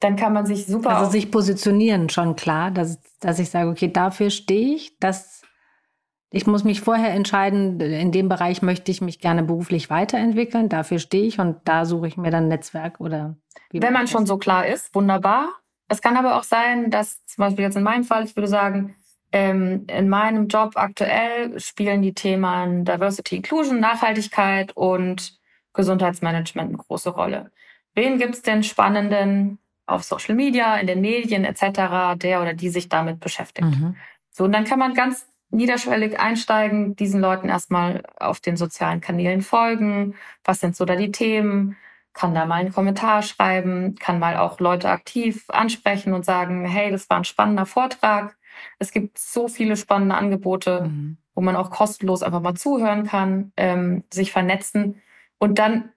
Dann 0.00 0.16
kann 0.16 0.32
man 0.32 0.46
sich 0.46 0.66
super. 0.66 0.96
Also 0.96 1.10
sich 1.10 1.30
positionieren 1.30 2.08
schon 2.08 2.36
klar, 2.36 2.70
dass, 2.70 3.00
dass 3.20 3.38
ich 3.38 3.50
sage, 3.50 3.70
okay, 3.70 3.90
dafür 3.90 4.30
stehe 4.30 4.74
ich, 4.74 4.98
das 4.98 5.42
ich 6.30 6.46
muss 6.46 6.64
mich 6.64 6.80
vorher 6.80 7.12
entscheiden, 7.12 7.80
in 7.80 8.12
dem 8.12 8.28
Bereich 8.28 8.62
möchte 8.62 8.90
ich 8.90 9.00
mich 9.00 9.20
gerne 9.20 9.42
beruflich 9.42 9.90
weiterentwickeln, 9.90 10.68
dafür 10.68 10.98
stehe 10.98 11.26
ich 11.26 11.38
und 11.38 11.56
da 11.64 11.84
suche 11.84 12.08
ich 12.08 12.16
mir 12.16 12.30
dann 12.30 12.44
ein 12.44 12.48
Netzwerk 12.48 13.00
oder. 13.00 13.36
Wenn 13.72 13.92
man 13.92 14.08
schon 14.08 14.26
so 14.26 14.36
klar 14.36 14.66
ist, 14.66 14.94
wunderbar. 14.94 15.48
Es 15.88 16.02
kann 16.02 16.16
aber 16.16 16.36
auch 16.36 16.42
sein, 16.42 16.90
dass 16.90 17.24
zum 17.26 17.42
Beispiel 17.42 17.64
jetzt 17.64 17.76
in 17.76 17.82
meinem 17.82 18.04
Fall, 18.04 18.24
ich 18.24 18.34
würde 18.34 18.48
sagen, 18.48 18.96
ähm, 19.32 19.86
in 19.88 20.08
meinem 20.08 20.48
Job 20.48 20.72
aktuell 20.76 21.58
spielen 21.60 22.02
die 22.02 22.14
Themen 22.14 22.84
Diversity, 22.84 23.36
Inclusion, 23.36 23.80
Nachhaltigkeit 23.80 24.76
und 24.76 25.38
Gesundheitsmanagement 25.74 26.70
eine 26.70 26.78
große 26.78 27.10
Rolle. 27.10 27.50
Wen 27.94 28.18
gibt 28.18 28.34
es 28.34 28.42
denn 28.42 28.62
spannenden 28.62 29.58
auf 29.86 30.02
Social 30.02 30.34
Media, 30.34 30.76
in 30.76 30.86
den 30.86 31.00
Medien 31.00 31.44
etc., 31.44 32.16
der 32.16 32.42
oder 32.42 32.54
die 32.54 32.68
sich 32.68 32.88
damit 32.88 33.20
beschäftigt? 33.20 33.68
Mhm. 33.68 33.96
So, 34.30 34.44
und 34.44 34.52
dann 34.52 34.64
kann 34.64 34.78
man 34.78 34.94
ganz 34.94 35.26
niederschwellig 35.56 36.20
einsteigen, 36.20 36.94
diesen 36.96 37.20
Leuten 37.20 37.48
erstmal 37.48 38.02
auf 38.16 38.40
den 38.40 38.56
sozialen 38.56 39.00
Kanälen 39.00 39.42
folgen. 39.42 40.14
Was 40.44 40.60
sind 40.60 40.76
so 40.76 40.84
da 40.84 40.94
die 40.96 41.10
Themen? 41.10 41.76
Kann 42.12 42.34
da 42.34 42.46
mal 42.46 42.56
einen 42.56 42.72
Kommentar 42.72 43.22
schreiben, 43.22 43.94
kann 43.96 44.18
mal 44.18 44.36
auch 44.36 44.60
Leute 44.60 44.88
aktiv 44.88 45.44
ansprechen 45.48 46.12
und 46.12 46.24
sagen, 46.24 46.64
hey, 46.64 46.90
das 46.90 47.10
war 47.10 47.18
ein 47.18 47.24
spannender 47.24 47.66
Vortrag. 47.66 48.36
Es 48.78 48.92
gibt 48.92 49.18
so 49.18 49.48
viele 49.48 49.76
spannende 49.76 50.14
Angebote, 50.14 50.82
mhm. 50.82 51.16
wo 51.34 51.40
man 51.40 51.56
auch 51.56 51.70
kostenlos 51.70 52.22
einfach 52.22 52.40
mal 52.40 52.54
zuhören 52.54 53.04
kann, 53.04 53.52
ähm, 53.56 54.04
sich 54.12 54.32
vernetzen 54.32 55.02
und 55.38 55.58
dann 55.58 55.90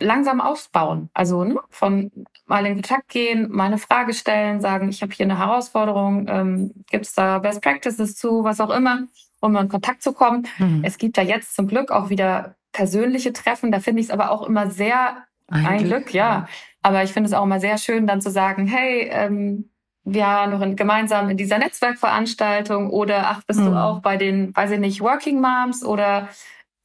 langsam 0.00 0.40
ausbauen. 0.40 1.10
Also 1.12 1.44
ne, 1.44 1.58
von 1.70 2.10
mal 2.46 2.64
in 2.66 2.74
Kontakt 2.74 3.08
gehen, 3.08 3.50
mal 3.50 3.64
eine 3.64 3.78
Frage 3.78 4.14
stellen, 4.14 4.60
sagen, 4.60 4.88
ich 4.88 5.02
habe 5.02 5.12
hier 5.12 5.26
eine 5.26 5.38
Herausforderung, 5.38 6.26
ähm, 6.28 6.72
gibt 6.90 7.06
es 7.06 7.14
da 7.14 7.38
Best 7.38 7.62
Practices 7.62 8.16
zu, 8.16 8.44
was 8.44 8.60
auch 8.60 8.70
immer, 8.70 9.04
um 9.40 9.56
in 9.56 9.68
Kontakt 9.68 10.02
zu 10.02 10.12
kommen. 10.12 10.46
Mhm. 10.58 10.82
Es 10.84 10.98
gibt 10.98 11.18
da 11.18 11.22
jetzt 11.22 11.54
zum 11.54 11.66
Glück 11.66 11.90
auch 11.90 12.10
wieder 12.10 12.54
persönliche 12.72 13.32
Treffen. 13.32 13.72
Da 13.72 13.80
finde 13.80 14.00
ich 14.00 14.06
es 14.06 14.12
aber 14.12 14.30
auch 14.30 14.46
immer 14.46 14.70
sehr 14.70 15.24
ein, 15.48 15.66
ein 15.66 15.78
Glück, 15.78 16.06
Glück, 16.06 16.14
ja. 16.14 16.48
Aber 16.82 17.02
ich 17.02 17.12
finde 17.12 17.28
es 17.28 17.34
auch 17.34 17.44
immer 17.44 17.60
sehr 17.60 17.78
schön, 17.78 18.06
dann 18.06 18.20
zu 18.20 18.30
sagen, 18.30 18.66
hey, 18.66 19.08
ähm, 19.10 19.70
wir 20.04 20.26
haben 20.26 20.52
noch 20.52 20.60
in, 20.62 20.76
gemeinsam 20.76 21.28
in 21.28 21.36
dieser 21.36 21.58
Netzwerkveranstaltung 21.58 22.90
oder 22.90 23.30
ach, 23.30 23.42
bist 23.46 23.60
mhm. 23.60 23.66
du 23.66 23.72
auch 23.72 24.00
bei 24.00 24.16
den, 24.16 24.54
weiß 24.56 24.70
ich 24.72 24.78
nicht, 24.78 25.00
Working 25.00 25.40
Moms 25.40 25.84
oder 25.84 26.28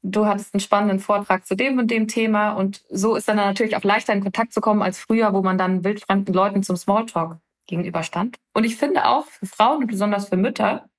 du 0.04 0.26
hattest 0.26 0.54
einen 0.54 0.62
spannenden 0.62 1.00
Vortrag 1.00 1.46
zu 1.46 1.56
dem 1.56 1.80
und 1.80 1.90
dem 1.90 2.08
Thema. 2.08 2.52
Und 2.52 2.84
so 2.90 3.16
ist 3.16 3.28
dann 3.28 3.38
natürlich 3.38 3.76
auch 3.76 3.84
leichter 3.84 4.14
in 4.14 4.22
Kontakt 4.22 4.54
zu 4.54 4.62
kommen 4.62 4.82
als 4.82 5.00
früher, 5.00 5.34
wo 5.34 5.42
man 5.42 5.58
dann 5.58 5.84
wildfremden 5.84 6.34
Leuten 6.34 6.62
zum 6.62 6.76
Smalltalk 6.76 7.38
gegenüberstand. 7.66 8.38
Und 8.54 8.66
ich 8.66 8.76
finde 8.76 9.08
auch 9.08 9.26
für 9.26 9.46
Frauen 9.46 9.84
und 9.84 9.88
besonders 9.88 10.30
für 10.30 10.38
Mütter 10.38 10.90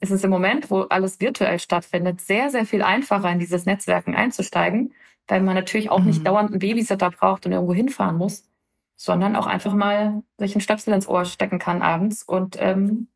ist 0.00 0.10
es 0.10 0.24
im 0.24 0.30
Moment, 0.30 0.70
wo 0.70 0.82
alles 0.82 1.20
virtuell 1.20 1.58
stattfindet, 1.58 2.20
sehr, 2.20 2.50
sehr 2.50 2.64
viel 2.64 2.82
einfacher 2.82 3.30
in 3.30 3.38
dieses 3.38 3.66
Netzwerken 3.66 4.14
einzusteigen, 4.14 4.94
weil 5.26 5.42
man 5.42 5.54
natürlich 5.54 5.90
auch 5.90 5.98
mhm. 5.98 6.06
nicht 6.06 6.26
dauernd 6.26 6.50
einen 6.50 6.60
Babysitter 6.60 7.10
braucht 7.10 7.44
und 7.46 7.52
irgendwo 7.52 7.74
hinfahren 7.74 8.16
muss, 8.16 8.48
sondern 8.96 9.36
auch 9.36 9.46
einfach 9.46 9.74
mal 9.74 10.22
sich 10.38 10.54
einen 10.54 10.60
Stöpsel 10.60 10.94
ins 10.94 11.08
Ohr 11.08 11.24
stecken 11.24 11.58
kann 11.58 11.82
abends 11.82 12.22
und 12.22 12.56
ähm, 12.60 13.08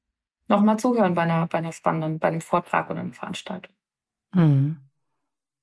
nochmal 0.49 0.79
zuhören 0.79 1.15
bei 1.15 1.23
einer, 1.23 1.47
bei 1.47 1.59
einer 1.59 1.73
spannenden, 1.73 2.19
bei 2.19 2.29
einem 2.29 2.41
Vortrag 2.41 2.91
oder 2.91 3.01
einer 3.01 3.13
Veranstaltung. 3.13 3.73
Mhm. 4.35 4.77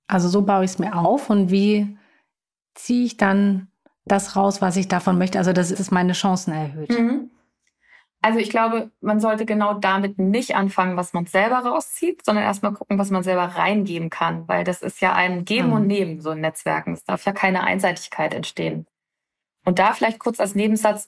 Also 0.10 0.28
so 0.28 0.42
baue 0.42 0.66
ich 0.66 0.72
es 0.72 0.80
mir 0.80 0.96
auf 0.96 1.30
und 1.30 1.52
wie 1.52 1.96
ziehe 2.74 3.06
ich 3.06 3.18
dann 3.18 3.68
das 4.06 4.36
raus, 4.36 4.60
was 4.60 4.76
ich 4.76 4.88
davon 4.88 5.20
möchte? 5.20 5.38
Also 5.38 5.54
dass 5.54 5.70
es 5.70 5.92
meine 5.92 6.14
Chancen 6.14 6.52
erhöht. 6.52 6.90
Mhm. 6.90 7.30
Also 8.22 8.40
ich 8.40 8.50
glaube, 8.50 8.92
man 9.02 9.20
sollte 9.20 9.46
genau 9.46 9.76
damit 9.76 10.18
nicht 10.18 10.56
anfangen, 10.56 10.98
was 10.98 11.14
man 11.14 11.28
selber 11.28 11.60
rauszieht, 11.60 12.26
sondern 12.26 12.44
erstmal 12.44 12.74
gucken, 12.74 12.98
was 12.98 13.12
man 13.12 13.22
selber 13.22 13.44
reingeben 13.44 14.10
kann, 14.10 14.48
weil 14.48 14.64
das 14.64 14.82
ist 14.82 15.00
ja 15.00 15.14
ein 15.14 15.46
Geben 15.46 15.68
mhm. 15.68 15.74
und 15.74 15.88
Nehmen 15.88 16.22
so 16.22 16.32
in 16.32 16.42
Netzwerken. 16.42 16.94
Es 16.94 17.04
darf 17.04 17.24
ja 17.26 17.32
keine 17.32 17.64
Einseitigkeit 17.64 18.34
entstehen. 18.34 18.88
Und 19.64 19.78
da 19.78 19.94
vielleicht 19.94 20.20
kurz 20.20 20.40
als 20.40 20.56
Nebensatz, 20.56 21.08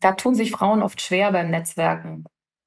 da 0.00 0.12
tun 0.12 0.34
sich 0.34 0.50
Frauen 0.50 0.82
oft 0.82 1.00
schwer 1.00 1.32
beim 1.32 1.50
Netzwerken. 1.50 2.26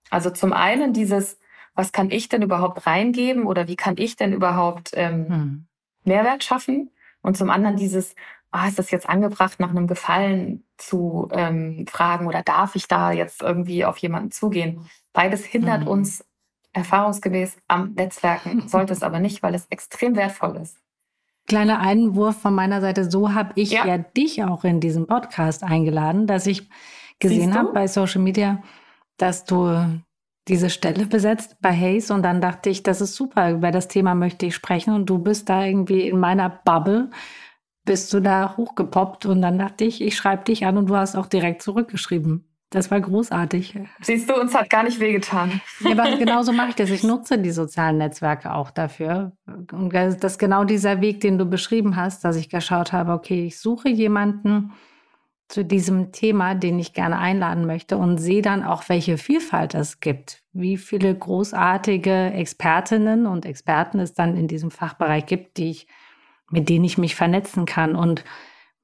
Also 0.10 0.32
zum 0.32 0.54
einen 0.54 0.92
dieses, 0.92 1.38
was 1.78 1.92
kann 1.92 2.10
ich 2.10 2.28
denn 2.28 2.42
überhaupt 2.42 2.88
reingeben 2.88 3.46
oder 3.46 3.68
wie 3.68 3.76
kann 3.76 3.96
ich 3.98 4.16
denn 4.16 4.34
überhaupt 4.34 4.92
ähm, 4.94 5.30
hm. 5.30 5.68
Mehrwert 6.04 6.44
schaffen? 6.44 6.90
Und 7.22 7.38
zum 7.38 7.52
anderen 7.52 7.76
dieses, 7.78 8.16
ah, 8.52 8.68
ist 8.68 8.80
das 8.80 8.90
jetzt 8.90 9.08
angebracht, 9.08 9.60
nach 9.60 9.70
einem 9.70 9.86
Gefallen 9.86 10.64
zu 10.78 11.30
ähm, 11.32 11.86
fragen 11.88 12.26
oder 12.26 12.42
darf 12.42 12.76
ich 12.76 12.88
da 12.88 13.12
jetzt 13.12 13.44
irgendwie 13.44 13.86
auf 13.86 13.98
jemanden 14.00 14.32
zugehen? 14.32 14.90
Beides 15.14 15.46
hindert 15.46 15.82
hm. 15.82 15.88
uns 15.88 16.26
erfahrungsgemäß 16.74 17.58
am 17.68 17.94
Netzwerken, 17.94 18.64
sollte 18.68 18.94
es 18.94 19.04
aber 19.04 19.20
nicht, 19.20 19.44
weil 19.44 19.54
es 19.54 19.68
extrem 19.68 20.16
wertvoll 20.16 20.58
ist. 20.58 20.78
Kleiner 21.46 21.80
Einwurf 21.80 22.42
von 22.42 22.56
meiner 22.56 22.82
Seite, 22.82 23.10
so 23.10 23.34
habe 23.34 23.52
ich 23.54 23.72
ja. 23.72 23.86
ja 23.86 24.00
dich 24.00 24.44
auch 24.44 24.64
in 24.64 24.80
diesem 24.80 25.06
Podcast 25.06 25.64
eingeladen, 25.64 26.26
dass 26.26 26.48
ich 26.48 26.68
gesehen 27.20 27.54
habe 27.54 27.72
bei 27.72 27.88
Social 27.88 28.22
Media, 28.22 28.64
dass 29.18 29.46
du 29.46 30.02
diese 30.48 30.70
Stelle 30.70 31.06
besetzt 31.06 31.58
bei 31.62 31.74
Hayes 31.76 32.12
und 32.12 32.24
dann 32.24 32.42
dachte 32.42 32.70
ich, 32.70 32.84
das 32.84 33.02
ist 33.02 33.16
super, 33.16 33.52
über 33.52 33.72
das 33.72 33.88
Thema 33.88 34.16
möchte 34.16 34.46
ich 34.46 34.56
sprechen 34.56 34.94
und 34.94 35.06
du 35.08 35.20
bist 35.20 35.50
da 35.50 35.66
irgendwie 35.66 36.08
in 36.08 36.20
meiner 36.20 36.50
Bubble, 36.50 37.10
bist 37.86 38.14
du 38.14 38.20
da 38.20 38.56
hochgepoppt 38.58 39.26
und 39.26 39.42
dann 39.42 39.58
dachte 39.58 39.84
ich, 39.84 40.02
ich 40.02 40.16
schreibe 40.16 40.44
dich 40.44 40.66
an 40.66 40.78
und 40.78 40.90
du 40.90 40.96
hast 40.96 41.16
auch 41.16 41.28
direkt 41.28 41.62
zurückgeschrieben. 41.62 42.44
Das 42.70 42.92
war 42.92 43.00
großartig. 43.00 43.80
Siehst 44.02 44.30
du, 44.30 44.36
uns 44.36 44.54
hat 44.54 44.70
gar 44.70 44.84
nicht 44.84 45.00
wehgetan. 45.00 45.62
Ja, 45.80 45.92
aber 45.92 46.18
genauso 46.18 46.52
mache 46.52 46.70
ich 46.70 46.76
das. 46.76 46.90
Ich 46.90 47.02
nutze 47.02 47.38
die 47.40 47.52
sozialen 47.52 47.98
Netzwerke 47.98 48.54
auch 48.54 48.72
dafür. 48.72 49.32
Und 49.72 49.94
das 49.94 50.16
ist 50.16 50.38
genau 50.38 50.66
dieser 50.66 51.00
Weg, 51.00 51.22
den 51.22 51.38
du 51.38 51.46
beschrieben 51.46 51.96
hast, 51.96 52.26
dass 52.26 52.36
ich 52.36 52.50
geschaut 52.50 52.92
habe, 52.92 53.14
okay, 53.14 53.46
ich 53.46 53.60
suche 53.60 53.88
jemanden, 53.88 54.74
zu 55.48 55.64
diesem 55.64 56.12
Thema, 56.12 56.56
den 56.56 56.78
ich 56.78 56.94
gerne 56.94 57.18
einladen 57.18 57.66
möchte 57.66 57.98
und 57.98 58.18
sehe 58.18 58.42
dann 58.42 58.64
auch, 58.64 58.90
welche 58.90 59.18
Vielfalt 59.18 59.76
es 59.76 60.00
gibt, 60.00 60.44
wie 60.52 60.78
viele 60.78 61.16
großartige 61.16 62.34
Expertinnen 62.34 63.26
und 63.26 63.46
Experten 63.46 64.00
es 64.00 64.14
dann 64.14 64.36
in 64.36 64.48
diesem 64.48 64.72
Fachbereich 64.72 65.26
gibt, 65.26 65.58
die 65.58 65.70
ich, 65.70 65.88
mit 66.50 66.68
denen 66.68 66.84
ich 66.84 66.98
mich 66.98 67.16
vernetzen 67.16 67.66
kann. 67.66 67.96
Und 67.96 68.26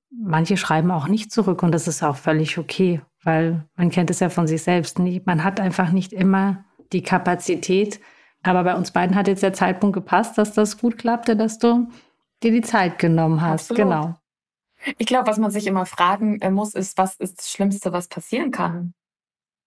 manche 0.10 0.56
schreiben 0.56 0.92
auch 0.92 1.08
nicht 1.08 1.32
zurück 1.32 1.64
und 1.64 1.74
das 1.74 1.88
ist 1.88 2.02
auch 2.02 2.16
völlig 2.16 2.58
okay, 2.58 3.02
weil 3.24 3.66
man 3.76 3.90
kennt 3.90 4.10
es 4.10 4.22
ja 4.22 4.30
von 4.30 4.48
sich 4.48 4.64
selbst 4.64 5.00
nicht. 5.00 5.26
Man 5.26 5.44
hat 5.44 5.60
einfach 5.60 5.92
nicht 5.92 6.14
immer 6.14 6.64
die 6.94 7.04
Kapazität. 7.04 8.00
Aber 8.44 8.64
bei 8.64 8.76
uns 8.76 8.92
beiden 8.92 9.16
hat 9.16 9.28
jetzt 9.28 9.44
der 9.44 9.54
Zeitpunkt 9.54 9.94
gepasst, 9.94 10.38
dass 10.38 10.54
das 10.54 10.78
gut 10.78 10.98
klappte, 10.98 11.36
dass 11.36 11.60
du 11.60 11.88
dir 12.44 12.52
die 12.52 12.62
Zeit 12.62 13.00
genommen 13.00 13.42
hast. 13.42 13.72
Absolut. 13.72 13.78
Genau. 13.78 14.16
Ich 14.98 15.08
glaube, 15.08 15.28
was 15.28 15.38
man 15.38 15.52
sich 15.52 15.68
immer 15.68 15.86
fragen 15.86 16.40
äh, 16.42 16.52
muss, 16.52 16.74
ist, 16.74 16.98
was 16.98 17.16
ist 17.16 17.40
das 17.40 17.50
Schlimmste, 17.52 17.94
was 17.94 18.08
passieren 18.08 18.52
kann? 18.52 18.94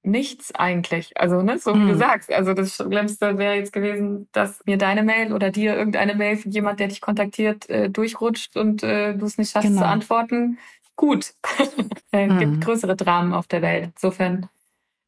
Nichts 0.02 0.54
eigentlich. 0.54 1.18
Also, 1.18 1.42
ne, 1.42 1.58
so 1.58 1.74
wie 1.74 1.78
mhm. 1.78 1.88
du 1.88 1.96
sagst. 1.96 2.32
Also, 2.32 2.54
das 2.54 2.76
Schlimmste 2.76 3.38
wäre 3.38 3.54
jetzt 3.54 3.72
gewesen, 3.72 4.28
dass 4.32 4.62
mir 4.64 4.78
deine 4.78 5.02
Mail 5.02 5.32
oder 5.32 5.50
dir 5.50 5.76
irgendeine 5.76 6.14
Mail 6.14 6.36
von 6.36 6.52
jemand, 6.52 6.78
der 6.78 6.88
dich 6.88 7.00
kontaktiert, 7.00 7.68
äh, 7.68 7.90
durchrutscht 7.90 8.56
und 8.56 8.82
äh, 8.82 9.16
du 9.16 9.26
es 9.26 9.36
nicht 9.36 9.50
schaffst 9.50 9.68
genau. 9.68 9.82
zu 9.82 9.88
antworten. 9.88 10.58
Gut. 10.94 11.34
Es 12.12 12.30
mhm. 12.32 12.38
gibt 12.38 12.60
größere 12.62 12.96
Dramen 12.96 13.34
auf 13.34 13.46
der 13.46 13.60
Welt. 13.60 13.90
Insofern, 13.96 14.48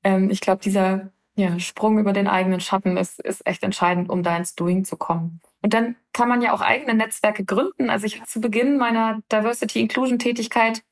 ähm, 0.05 0.29
ich 0.29 0.42
glaube, 0.42 0.61
dieser 0.62 1.11
ja, 1.38 1.57
Sprung 1.61 1.98
über 1.98 2.12
den 2.12 2.27
eigenen 2.27 2.61
Schatten 2.61 2.96
ist, 2.96 3.20
ist 3.20 3.46
echt 3.46 3.62
entscheidend, 3.62 4.11
um 4.11 4.24
da 4.24 4.37
ins 4.37 4.57
Doing 4.57 4.85
zu 4.85 4.96
kommen. 4.96 5.40
Und 5.62 5.72
dann 5.72 5.94
kann 6.12 6.29
man 6.29 6.42
ja 6.42 6.53
auch 6.53 6.61
eigene 6.61 6.94
Netzwerke 6.94 7.44
gründen. 7.44 7.90
Also 7.90 8.07
ich 8.07 8.16
hatte 8.16 8.29
zu 8.29 8.40
Beginn 8.40 8.77
meiner 8.77 9.20
Diversity 9.31 9.81
Inclusion 9.81 10.18
Tätigkeit, 10.18 10.83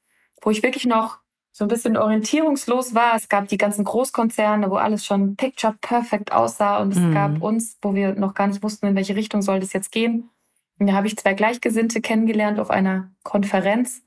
wo 0.41 0.51
ich 0.51 0.63
wirklich 0.63 0.87
noch 0.87 1.19
so 1.51 1.65
ein 1.65 1.69
bisschen 1.69 1.97
orientierungslos 1.97 2.95
war. 2.95 3.17
Es 3.17 3.29
gab 3.29 3.49
die 3.49 3.59
ganzen 3.59 3.85
Großkonzerne, 3.85 4.71
wo 4.71 4.77
alles 4.77 5.05
schon 5.05 5.35
picture 5.35 5.75
perfect 5.81 6.31
aussah 6.31 6.79
und 6.79 6.93
es 6.93 6.99
mhm. 6.99 7.13
gab 7.13 7.43
uns, 7.43 7.79
wo 7.83 7.95
wir 7.95 8.15
noch 8.15 8.35
gar 8.35 8.47
nicht 8.47 8.63
wussten, 8.63 8.87
in 8.87 8.95
welche 8.95 9.17
Richtung 9.17 9.43
soll 9.43 9.59
das 9.59 9.73
jetzt 9.73 9.91
gehen. 9.91 10.31
Und 10.79 10.87
da 10.87 10.93
habe 10.93 11.09
ich 11.09 11.17
zwei 11.17 11.35
Gleichgesinnte 11.35 12.01
kennengelernt 12.01 12.61
auf 12.61 12.71
einer 12.71 13.11
Konferenz. 13.25 14.03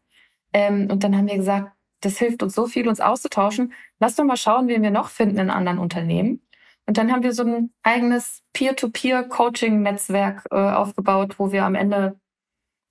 Ähm, 0.54 0.88
und 0.90 1.04
dann 1.04 1.18
haben 1.18 1.28
wir 1.28 1.36
gesagt, 1.36 1.72
das 2.02 2.18
hilft 2.18 2.44
uns 2.44 2.56
so 2.56 2.68
viel, 2.68 2.88
uns 2.88 3.02
auszutauschen. 3.02 3.74
Lass 4.00 4.16
doch 4.16 4.24
mal 4.24 4.38
schauen, 4.38 4.68
wen 4.68 4.84
wir 4.84 4.92
noch 4.92 5.10
finden 5.10 5.38
in 5.38 5.50
anderen 5.50 5.80
Unternehmen. 5.80 6.42
Und 6.86 6.98
dann 6.98 7.12
haben 7.12 7.24
wir 7.24 7.34
so 7.34 7.44
ein 7.44 7.72
eigenes 7.84 8.44
Peer-to-Peer-Coaching-Netzwerk 8.54 10.48
äh, 10.52 10.56
aufgebaut, 10.56 11.36
wo 11.38 11.52
wir 11.52 11.66
am 11.66 11.76
Ende 11.76 12.20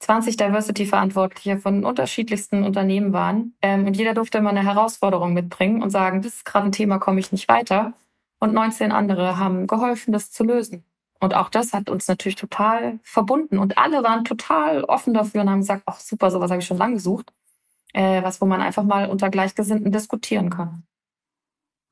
20 0.01 0.37
Diversity-Verantwortliche 0.37 1.59
von 1.59 1.85
unterschiedlichsten 1.85 2.62
Unternehmen 2.62 3.12
waren. 3.12 3.57
Ähm, 3.61 3.87
und 3.87 3.97
jeder 3.97 4.14
durfte 4.14 4.38
immer 4.38 4.51
eine 4.51 4.62
Herausforderung 4.62 5.33
mitbringen 5.33 5.83
und 5.83 5.90
sagen, 5.90 6.23
das 6.23 6.35
ist 6.37 6.44
gerade 6.44 6.66
ein 6.66 6.73
Thema, 6.73 6.99
komme 6.99 7.18
ich 7.18 7.33
nicht 7.33 7.49
weiter. 7.49 7.94
Und 8.38 8.55
19 8.55 8.92
andere 8.92 9.37
haben 9.37 9.66
geholfen, 9.66 10.12
das 10.12 10.31
zu 10.31 10.44
lösen. 10.44 10.85
Und 11.18 11.35
auch 11.35 11.49
das 11.49 11.73
hat 11.73 11.90
uns 11.90 12.07
natürlich 12.07 12.37
total 12.37 13.01
verbunden. 13.03 13.59
Und 13.59 13.79
alle 13.79 14.05
waren 14.05 14.25
total 14.25 14.85
offen 14.85 15.12
dafür 15.12 15.40
und 15.40 15.51
haben 15.51 15.61
gesagt, 15.61 15.83
ach 15.87 15.99
super, 15.99 16.31
sowas 16.31 16.53
habe 16.53 16.61
ich 16.61 16.66
schon 16.68 16.79
lange 16.79 16.94
gesucht 16.94 17.33
äh, 17.92 18.22
was, 18.22 18.40
wo 18.40 18.46
man 18.46 18.61
einfach 18.61 18.85
mal 18.85 19.09
unter 19.09 19.31
Gleichgesinnten 19.31 19.92
diskutieren 19.92 20.51
kann. 20.51 20.85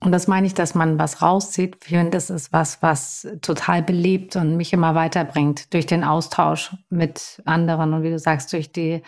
Und 0.01 0.13
das 0.13 0.29
meine 0.29 0.47
ich, 0.47 0.55
dass 0.55 0.75
man 0.75 0.99
was 0.99 1.23
rauszieht. 1.23 1.79
Ich 1.85 1.89
finde, 1.89 2.11
das 2.11 2.29
ist 2.29 2.53
was, 2.53 2.83
was 2.83 3.27
total 3.41 3.83
belebt 3.83 4.37
und 4.37 4.57
mich 4.57 4.73
immer 4.73 4.95
weiterbringt 4.95 5.73
durch 5.73 5.87
den 5.87 6.05
Austausch 6.05 6.77
mit 6.91 7.41
anderen 7.47 7.95
und 7.95 8.03
wie 8.03 8.11
du 8.11 8.19
sagst, 8.19 8.53
durch 8.53 8.71
die, 8.71 9.03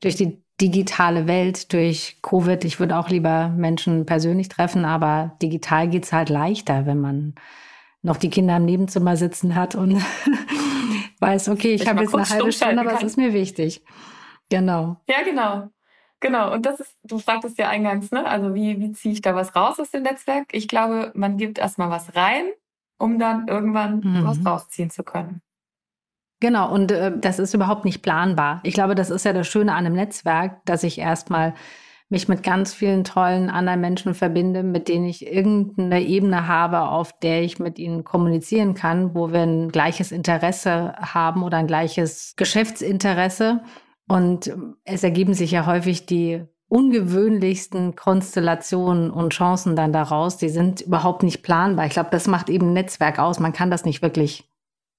durch 0.00 0.16
die 0.16 0.42
digitale 0.60 1.26
Welt, 1.28 1.72
durch 1.72 2.18
Covid. 2.22 2.64
Ich 2.64 2.80
würde 2.80 2.98
auch 2.98 3.08
lieber 3.08 3.48
Menschen 3.48 4.04
persönlich 4.04 4.48
treffen, 4.48 4.84
aber 4.84 5.36
digital 5.40 5.88
geht 5.88 6.04
es 6.04 6.12
halt 6.12 6.28
leichter, 6.28 6.86
wenn 6.86 7.00
man 7.00 7.34
noch 8.02 8.16
die 8.16 8.30
Kinder 8.30 8.56
im 8.56 8.64
Nebenzimmer 8.64 9.16
sitzen 9.16 9.54
hat 9.54 9.76
und 9.76 10.02
weiß, 11.20 11.50
okay, 11.50 11.74
ich, 11.74 11.82
ich 11.82 11.88
habe 11.88 12.02
jetzt 12.02 12.14
eine 12.14 12.28
halbe 12.28 12.52
Stunde, 12.52 12.80
aber 12.80 12.94
es 12.94 13.02
ist 13.02 13.16
mir 13.16 13.32
wichtig. 13.32 13.82
Genau. 14.50 15.00
Ja, 15.08 15.22
genau. 15.24 15.70
Genau, 16.22 16.52
und 16.52 16.64
das 16.64 16.78
ist, 16.78 16.96
du 17.02 17.18
fragtest 17.18 17.58
ja 17.58 17.68
eingangs, 17.68 18.12
ne? 18.12 18.24
Also 18.24 18.54
wie, 18.54 18.78
wie 18.78 18.92
ziehe 18.92 19.12
ich 19.12 19.22
da 19.22 19.34
was 19.34 19.56
raus 19.56 19.80
aus 19.80 19.90
dem 19.90 20.04
Netzwerk? 20.04 20.46
Ich 20.52 20.68
glaube, 20.68 21.10
man 21.14 21.36
gibt 21.36 21.58
erstmal 21.58 21.90
was 21.90 22.14
rein, 22.14 22.44
um 22.96 23.18
dann 23.18 23.48
irgendwann 23.48 24.00
mhm. 24.04 24.24
was 24.24 24.46
rausziehen 24.46 24.88
zu 24.88 25.02
können. 25.02 25.42
Genau, 26.38 26.72
und 26.72 26.92
äh, 26.92 27.12
das 27.18 27.40
ist 27.40 27.54
überhaupt 27.54 27.84
nicht 27.84 28.02
planbar. 28.02 28.60
Ich 28.62 28.72
glaube, 28.72 28.94
das 28.94 29.10
ist 29.10 29.24
ja 29.24 29.32
das 29.32 29.48
Schöne 29.48 29.72
an 29.72 29.84
einem 29.84 29.96
Netzwerk, 29.96 30.64
dass 30.64 30.84
ich 30.84 30.98
erstmal 30.98 31.54
mich 32.08 32.28
mit 32.28 32.44
ganz 32.44 32.72
vielen 32.72 33.02
tollen 33.02 33.50
anderen 33.50 33.80
Menschen 33.80 34.14
verbinde, 34.14 34.62
mit 34.62 34.86
denen 34.86 35.06
ich 35.06 35.26
irgendeine 35.26 36.02
Ebene 36.02 36.46
habe, 36.46 36.82
auf 36.82 37.18
der 37.18 37.42
ich 37.42 37.58
mit 37.58 37.80
ihnen 37.80 38.04
kommunizieren 38.04 38.74
kann, 38.74 39.12
wo 39.16 39.32
wir 39.32 39.40
ein 39.40 39.70
gleiches 39.70 40.12
Interesse 40.12 40.94
haben 41.00 41.42
oder 41.42 41.56
ein 41.56 41.66
gleiches 41.66 42.34
Geschäftsinteresse. 42.36 43.62
Und 44.12 44.54
es 44.84 45.04
ergeben 45.04 45.32
sich 45.32 45.52
ja 45.52 45.64
häufig 45.64 46.04
die 46.04 46.44
ungewöhnlichsten 46.68 47.96
Konstellationen 47.96 49.10
und 49.10 49.32
Chancen 49.32 49.74
dann 49.74 49.90
daraus. 49.90 50.36
Die 50.36 50.50
sind 50.50 50.82
überhaupt 50.82 51.22
nicht 51.22 51.42
planbar. 51.42 51.86
Ich 51.86 51.94
glaube, 51.94 52.10
das 52.12 52.26
macht 52.26 52.50
eben 52.50 52.74
Netzwerk 52.74 53.18
aus. 53.18 53.40
Man 53.40 53.54
kann 53.54 53.70
das 53.70 53.86
nicht 53.86 54.02
wirklich 54.02 54.52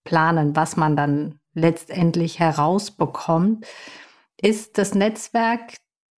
planen, 0.04 0.56
was 0.56 0.78
man 0.78 0.96
dann 0.96 1.40
letztendlich 1.54 2.40
herausbekommt. 2.40 3.68
Ist 4.42 4.80
das 4.80 4.96
Netzwerk 4.96 5.76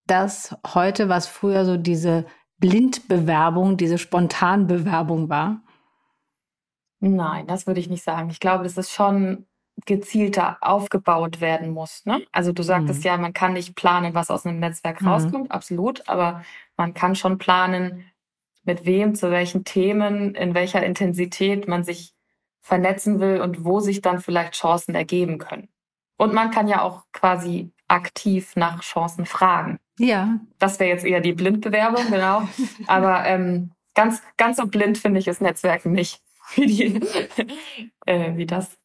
das 0.08 0.56
heute, 0.74 1.10
was 1.10 1.28
früher 1.28 1.66
so 1.66 1.76
diese 1.76 2.26
Blindbewerbung, 2.60 3.76
diese 3.76 3.98
Spontanbewerbung 3.98 5.28
war? 5.28 5.62
Nein, 7.02 7.46
das 7.46 7.68
würde 7.68 7.82
ich 7.82 7.90
nicht 7.90 8.06
sagen. 8.06 8.30
Ich 8.30 8.40
glaube, 8.40 8.64
dass 8.64 8.78
es 8.78 8.90
schon 8.90 9.48
gezielter 9.86 10.58
aufgebaut 10.62 11.42
werden 11.42 11.72
muss. 11.72 12.06
Ne? 12.06 12.22
Also 12.32 12.54
du 12.54 12.64
sagtest 12.64 13.00
mhm. 13.00 13.06
ja, 13.06 13.18
man 13.18 13.34
kann 13.34 13.54
nicht 13.54 13.76
planen, 13.76 14.14
was 14.14 14.32
aus 14.32 14.46
einem 14.46 14.60
Netzwerk 14.60 15.02
mhm. 15.02 15.08
rauskommt, 15.08 15.52
absolut, 15.52 16.08
aber 16.08 16.44
man 16.78 16.94
kann 16.94 17.16
schon 17.16 17.38
planen, 17.38 18.06
mit 18.64 18.86
wem, 18.86 19.16
zu 19.16 19.32
welchen 19.32 19.64
Themen, 19.64 20.34
in 20.34 20.56
welcher 20.56 20.84
Intensität 20.84 21.68
man 21.68 21.84
sich 21.84 22.14
vernetzen 22.62 23.20
will 23.20 23.42
und 23.42 23.64
wo 23.64 23.80
sich 23.80 24.02
dann 24.02 24.20
vielleicht 24.20 24.56
Chancen 24.56 24.96
ergeben 24.96 25.38
können. 25.38 25.70
Und 26.18 26.34
man 26.34 26.50
kann 26.50 26.68
ja 26.68 26.82
auch 26.82 27.04
quasi 27.12 27.72
aktiv 27.88 28.56
nach 28.56 28.82
Chancen 28.82 29.26
fragen. 29.26 29.80
Ja. 30.00 30.40
Das 30.58 30.80
wäre 30.80 30.90
jetzt 30.90 31.06
eher 31.06 31.22
die 31.22 31.34
Blindbewerbung, 31.34 32.10
genau. 32.10 32.48
Aber 32.88 33.26
ähm, 33.26 33.72
ganz, 33.94 34.22
ganz 34.38 34.58
so 34.58 34.66
blind 34.66 34.98
finde 34.98 35.20
ich 35.20 35.26
das 35.26 35.42
Netzwerken 35.42 35.92
nicht, 35.92 36.22
wie, 36.56 36.66
die, 36.66 37.02
äh, 38.06 38.36
wie 38.36 38.46
das. 38.46 38.78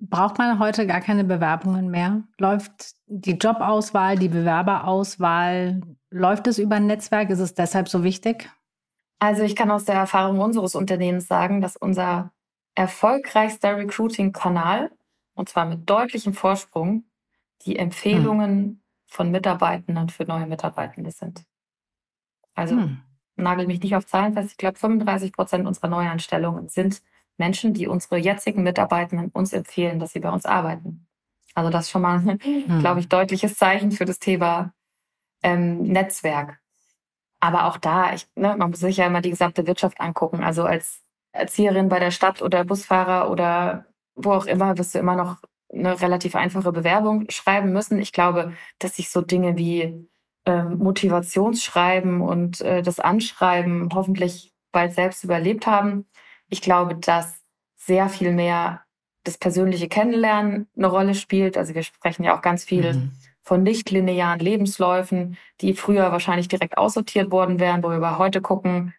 Braucht 0.00 0.38
man 0.38 0.58
heute 0.58 0.86
gar 0.86 1.00
keine 1.00 1.24
Bewerbungen 1.24 1.90
mehr? 1.90 2.22
Läuft 2.38 2.94
die 3.06 3.32
Jobauswahl, 3.32 4.16
die 4.16 4.28
Bewerberauswahl, 4.28 5.82
läuft 6.10 6.46
es 6.46 6.58
über 6.58 6.76
ein 6.76 6.86
Netzwerk? 6.86 7.28
Ist 7.28 7.40
es 7.40 7.54
deshalb 7.54 7.88
so 7.88 8.02
wichtig? 8.02 8.50
Also 9.18 9.42
ich 9.42 9.54
kann 9.54 9.70
aus 9.70 9.84
der 9.84 9.96
Erfahrung 9.96 10.40
unseres 10.40 10.74
Unternehmens 10.74 11.28
sagen, 11.28 11.60
dass 11.60 11.76
unser 11.76 12.32
erfolgreichster 12.74 13.76
Recruiting-Kanal, 13.76 14.90
und 15.34 15.50
zwar 15.50 15.66
mit 15.66 15.88
deutlichem 15.88 16.32
Vorsprung, 16.32 17.04
die 17.66 17.76
Empfehlungen 17.76 18.50
hm. 18.50 18.80
von 19.06 19.30
Mitarbeitenden 19.30 20.08
für 20.08 20.24
neue 20.24 20.46
Mitarbeitende 20.46 21.10
sind. 21.10 21.44
Also 22.54 22.76
hm. 22.76 23.02
nagel 23.36 23.66
mich 23.66 23.82
nicht 23.82 23.96
auf 23.96 24.06
Zahlen 24.06 24.32
fest. 24.32 24.52
Ich 24.52 24.56
glaube, 24.56 24.78
35 24.78 25.32
Prozent 25.34 25.66
unserer 25.66 25.88
Neuanstellungen 25.88 26.70
sind 26.70 27.02
Menschen, 27.40 27.74
die 27.74 27.88
unsere 27.88 28.18
jetzigen 28.18 28.62
Mitarbeitenden 28.62 29.30
uns 29.30 29.52
empfehlen, 29.52 29.98
dass 29.98 30.12
sie 30.12 30.20
bei 30.20 30.30
uns 30.30 30.44
arbeiten. 30.44 31.08
Also 31.54 31.70
das 31.70 31.86
ist 31.86 31.90
schon 31.90 32.02
mal, 32.02 32.20
hm. 32.22 32.78
glaube 32.78 33.00
ich, 33.00 33.08
deutliches 33.08 33.56
Zeichen 33.56 33.90
für 33.90 34.04
das 34.04 34.20
Thema 34.20 34.72
ähm, 35.42 35.82
Netzwerk. 35.82 36.60
Aber 37.40 37.64
auch 37.64 37.78
da, 37.78 38.12
ich, 38.12 38.28
ne, 38.36 38.54
man 38.56 38.70
muss 38.70 38.80
sich 38.80 38.98
ja 38.98 39.06
immer 39.06 39.22
die 39.22 39.30
gesamte 39.30 39.66
Wirtschaft 39.66 40.00
angucken. 40.00 40.44
Also 40.44 40.62
als 40.62 41.02
Erzieherin 41.32 41.88
bei 41.88 41.98
der 41.98 42.10
Stadt 42.10 42.42
oder 42.42 42.64
Busfahrer 42.64 43.30
oder 43.30 43.86
wo 44.14 44.32
auch 44.32 44.46
immer 44.46 44.76
wirst 44.76 44.94
du 44.94 44.98
immer 44.98 45.16
noch 45.16 45.38
eine 45.72 46.00
relativ 46.00 46.34
einfache 46.36 46.72
Bewerbung 46.72 47.24
schreiben 47.30 47.72
müssen. 47.72 47.98
Ich 48.00 48.12
glaube, 48.12 48.52
dass 48.78 48.96
sich 48.96 49.08
so 49.10 49.22
Dinge 49.22 49.56
wie 49.56 50.08
ähm, 50.44 50.78
Motivationsschreiben 50.78 52.20
und 52.20 52.60
äh, 52.60 52.82
das 52.82 53.00
Anschreiben 53.00 53.88
hoffentlich 53.94 54.52
bald 54.72 54.92
selbst 54.92 55.24
überlebt 55.24 55.66
haben. 55.66 56.06
Ich 56.50 56.60
glaube, 56.60 56.96
dass 56.96 57.40
sehr 57.76 58.08
viel 58.08 58.32
mehr 58.32 58.82
das 59.24 59.38
persönliche 59.38 59.88
Kennenlernen 59.88 60.68
eine 60.76 60.86
Rolle 60.86 61.14
spielt. 61.14 61.56
Also 61.56 61.74
wir 61.74 61.82
sprechen 61.82 62.24
ja 62.24 62.36
auch 62.36 62.42
ganz 62.42 62.64
viel 62.64 62.92
mhm. 62.92 63.12
von 63.42 63.62
nicht-linearen 63.62 64.38
Lebensläufen, 64.38 65.36
die 65.60 65.74
früher 65.74 66.12
wahrscheinlich 66.12 66.48
direkt 66.48 66.78
aussortiert 66.78 67.30
worden 67.30 67.60
wären, 67.60 67.82
wo 67.82 67.88
wir 67.88 68.18
heute 68.18 68.40
gucken, 68.40 68.94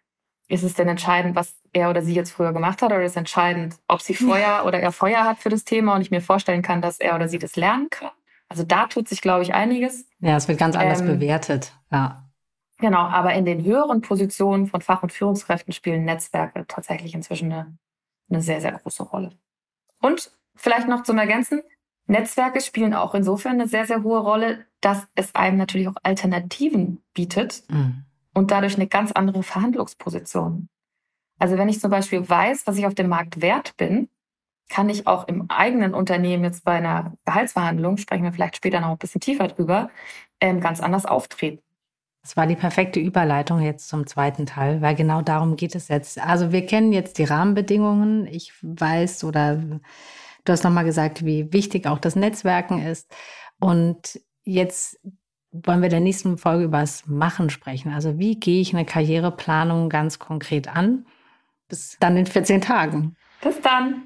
ist 0.48 0.62
es 0.62 0.74
denn 0.74 0.88
entscheidend, 0.88 1.34
was 1.34 1.54
er 1.72 1.88
oder 1.88 2.02
sie 2.02 2.14
jetzt 2.14 2.30
früher 2.30 2.52
gemacht 2.52 2.82
hat, 2.82 2.92
oder 2.92 3.02
ist 3.02 3.12
es 3.12 3.16
entscheidend, 3.16 3.76
ob 3.88 4.02
sie 4.02 4.14
Feuer 4.14 4.64
oder 4.66 4.80
er 4.80 4.92
Feuer 4.92 5.24
hat 5.24 5.38
für 5.38 5.48
das 5.48 5.64
Thema 5.64 5.94
und 5.94 6.02
ich 6.02 6.10
mir 6.10 6.20
vorstellen 6.20 6.62
kann, 6.62 6.82
dass 6.82 7.00
er 7.00 7.14
oder 7.14 7.28
sie 7.28 7.38
das 7.38 7.56
lernen 7.56 7.88
kann? 7.90 8.10
Also 8.48 8.64
da 8.64 8.86
tut 8.86 9.08
sich, 9.08 9.22
glaube 9.22 9.42
ich, 9.42 9.54
einiges. 9.54 10.06
Ja, 10.20 10.36
es 10.36 10.46
wird 10.46 10.58
ganz 10.58 10.76
anders 10.76 11.00
ähm, 11.00 11.06
bewertet. 11.06 11.72
Ja. 11.90 12.30
Genau, 12.82 12.98
aber 12.98 13.32
in 13.32 13.46
den 13.46 13.64
höheren 13.64 14.02
Positionen 14.02 14.66
von 14.66 14.82
Fach- 14.82 15.02
und 15.02 15.12
Führungskräften 15.12 15.72
spielen 15.72 16.04
Netzwerke 16.04 16.66
tatsächlich 16.68 17.14
inzwischen 17.14 17.50
eine, 17.50 17.78
eine 18.28 18.42
sehr, 18.42 18.60
sehr 18.60 18.72
große 18.72 19.04
Rolle. 19.04 19.30
Und 20.02 20.30
vielleicht 20.54 20.88
noch 20.88 21.02
zum 21.02 21.16
Ergänzen, 21.16 21.62
Netzwerke 22.06 22.60
spielen 22.60 22.92
auch 22.92 23.14
insofern 23.14 23.52
eine 23.52 23.68
sehr, 23.68 23.86
sehr 23.86 24.02
hohe 24.02 24.18
Rolle, 24.18 24.66
dass 24.80 25.06
es 25.14 25.34
einem 25.34 25.56
natürlich 25.56 25.88
auch 25.88 25.96
Alternativen 26.02 27.02
bietet. 27.14 27.62
Mhm 27.70 28.04
und 28.34 28.50
dadurch 28.50 28.76
eine 28.76 28.86
ganz 28.86 29.12
andere 29.12 29.42
Verhandlungsposition. 29.42 30.68
Also 31.38 31.58
wenn 31.58 31.68
ich 31.68 31.80
zum 31.80 31.90
Beispiel 31.90 32.28
weiß, 32.28 32.66
was 32.66 32.76
ich 32.76 32.86
auf 32.86 32.94
dem 32.94 33.08
Markt 33.08 33.40
wert 33.40 33.76
bin, 33.76 34.08
kann 34.68 34.88
ich 34.88 35.06
auch 35.06 35.28
im 35.28 35.50
eigenen 35.50 35.92
Unternehmen 35.92 36.44
jetzt 36.44 36.64
bei 36.64 36.72
einer 36.72 37.14
Gehaltsverhandlung, 37.26 37.98
sprechen 37.98 38.24
wir 38.24 38.32
vielleicht 38.32 38.56
später 38.56 38.80
noch 38.80 38.90
ein 38.90 38.98
bisschen 38.98 39.20
tiefer 39.20 39.48
drüber, 39.48 39.90
ähm, 40.40 40.60
ganz 40.60 40.80
anders 40.80 41.04
auftreten. 41.04 41.62
Das 42.22 42.36
war 42.36 42.46
die 42.46 42.54
perfekte 42.54 43.00
Überleitung 43.00 43.60
jetzt 43.60 43.88
zum 43.88 44.06
zweiten 44.06 44.46
Teil, 44.46 44.80
weil 44.80 44.94
genau 44.94 45.22
darum 45.22 45.56
geht 45.56 45.74
es 45.74 45.88
jetzt. 45.88 46.20
Also 46.20 46.52
wir 46.52 46.64
kennen 46.66 46.92
jetzt 46.92 47.18
die 47.18 47.24
Rahmenbedingungen. 47.24 48.26
Ich 48.26 48.52
weiß 48.62 49.24
oder 49.24 49.56
du 49.56 50.52
hast 50.52 50.62
nochmal 50.62 50.84
gesagt, 50.84 51.24
wie 51.24 51.52
wichtig 51.52 51.86
auch 51.86 51.98
das 51.98 52.14
Netzwerken 52.14 52.80
ist. 52.80 53.12
Und 53.58 54.20
jetzt 54.44 55.00
wollen 55.50 55.80
wir 55.80 55.86
in 55.86 55.90
der 55.90 56.00
nächsten 56.00 56.38
Folge 56.38 56.64
über 56.64 56.80
das 56.80 57.06
Machen 57.06 57.50
sprechen. 57.50 57.92
Also 57.92 58.18
wie 58.18 58.38
gehe 58.38 58.60
ich 58.60 58.72
eine 58.72 58.84
Karriereplanung 58.84 59.88
ganz 59.88 60.20
konkret 60.20 60.68
an? 60.68 61.06
Bis 61.68 61.96
dann 61.98 62.16
in 62.16 62.26
14 62.26 62.60
Tagen. 62.60 63.16
Bis 63.42 63.60
dann. 63.60 64.04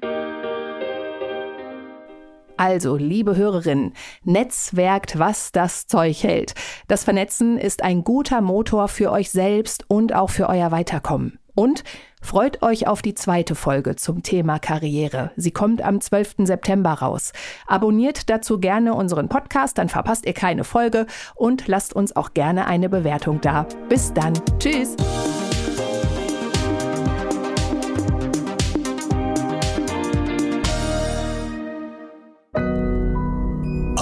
Also, 2.57 2.95
liebe 2.95 3.35
Hörerinnen, 3.35 3.93
netzwerkt, 4.23 5.19
was 5.19 5.51
das 5.51 5.87
Zeug 5.87 6.23
hält. 6.23 6.55
Das 6.87 7.03
Vernetzen 7.03 7.57
ist 7.57 7.83
ein 7.83 8.03
guter 8.03 8.41
Motor 8.41 8.87
für 8.87 9.11
euch 9.11 9.29
selbst 9.31 9.85
und 9.87 10.13
auch 10.13 10.29
für 10.29 10.49
euer 10.49 10.71
Weiterkommen. 10.71 11.39
Und 11.57 11.83
freut 12.21 12.61
euch 12.61 12.87
auf 12.87 13.01
die 13.01 13.15
zweite 13.15 13.55
Folge 13.55 13.95
zum 13.95 14.21
Thema 14.21 14.59
Karriere. 14.59 15.31
Sie 15.37 15.49
kommt 15.49 15.81
am 15.81 15.99
12. 16.01 16.35
September 16.43 16.93
raus. 16.93 17.31
Abonniert 17.65 18.29
dazu 18.29 18.59
gerne 18.59 18.93
unseren 18.93 19.27
Podcast, 19.27 19.79
dann 19.79 19.89
verpasst 19.89 20.27
ihr 20.27 20.33
keine 20.33 20.63
Folge 20.63 21.07
und 21.33 21.67
lasst 21.67 21.95
uns 21.95 22.15
auch 22.15 22.35
gerne 22.35 22.67
eine 22.67 22.89
Bewertung 22.89 23.41
da. 23.41 23.65
Bis 23.89 24.13
dann. 24.13 24.33
Tschüss. 24.59 24.95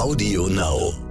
Audio 0.05 0.45
Now. 0.45 1.04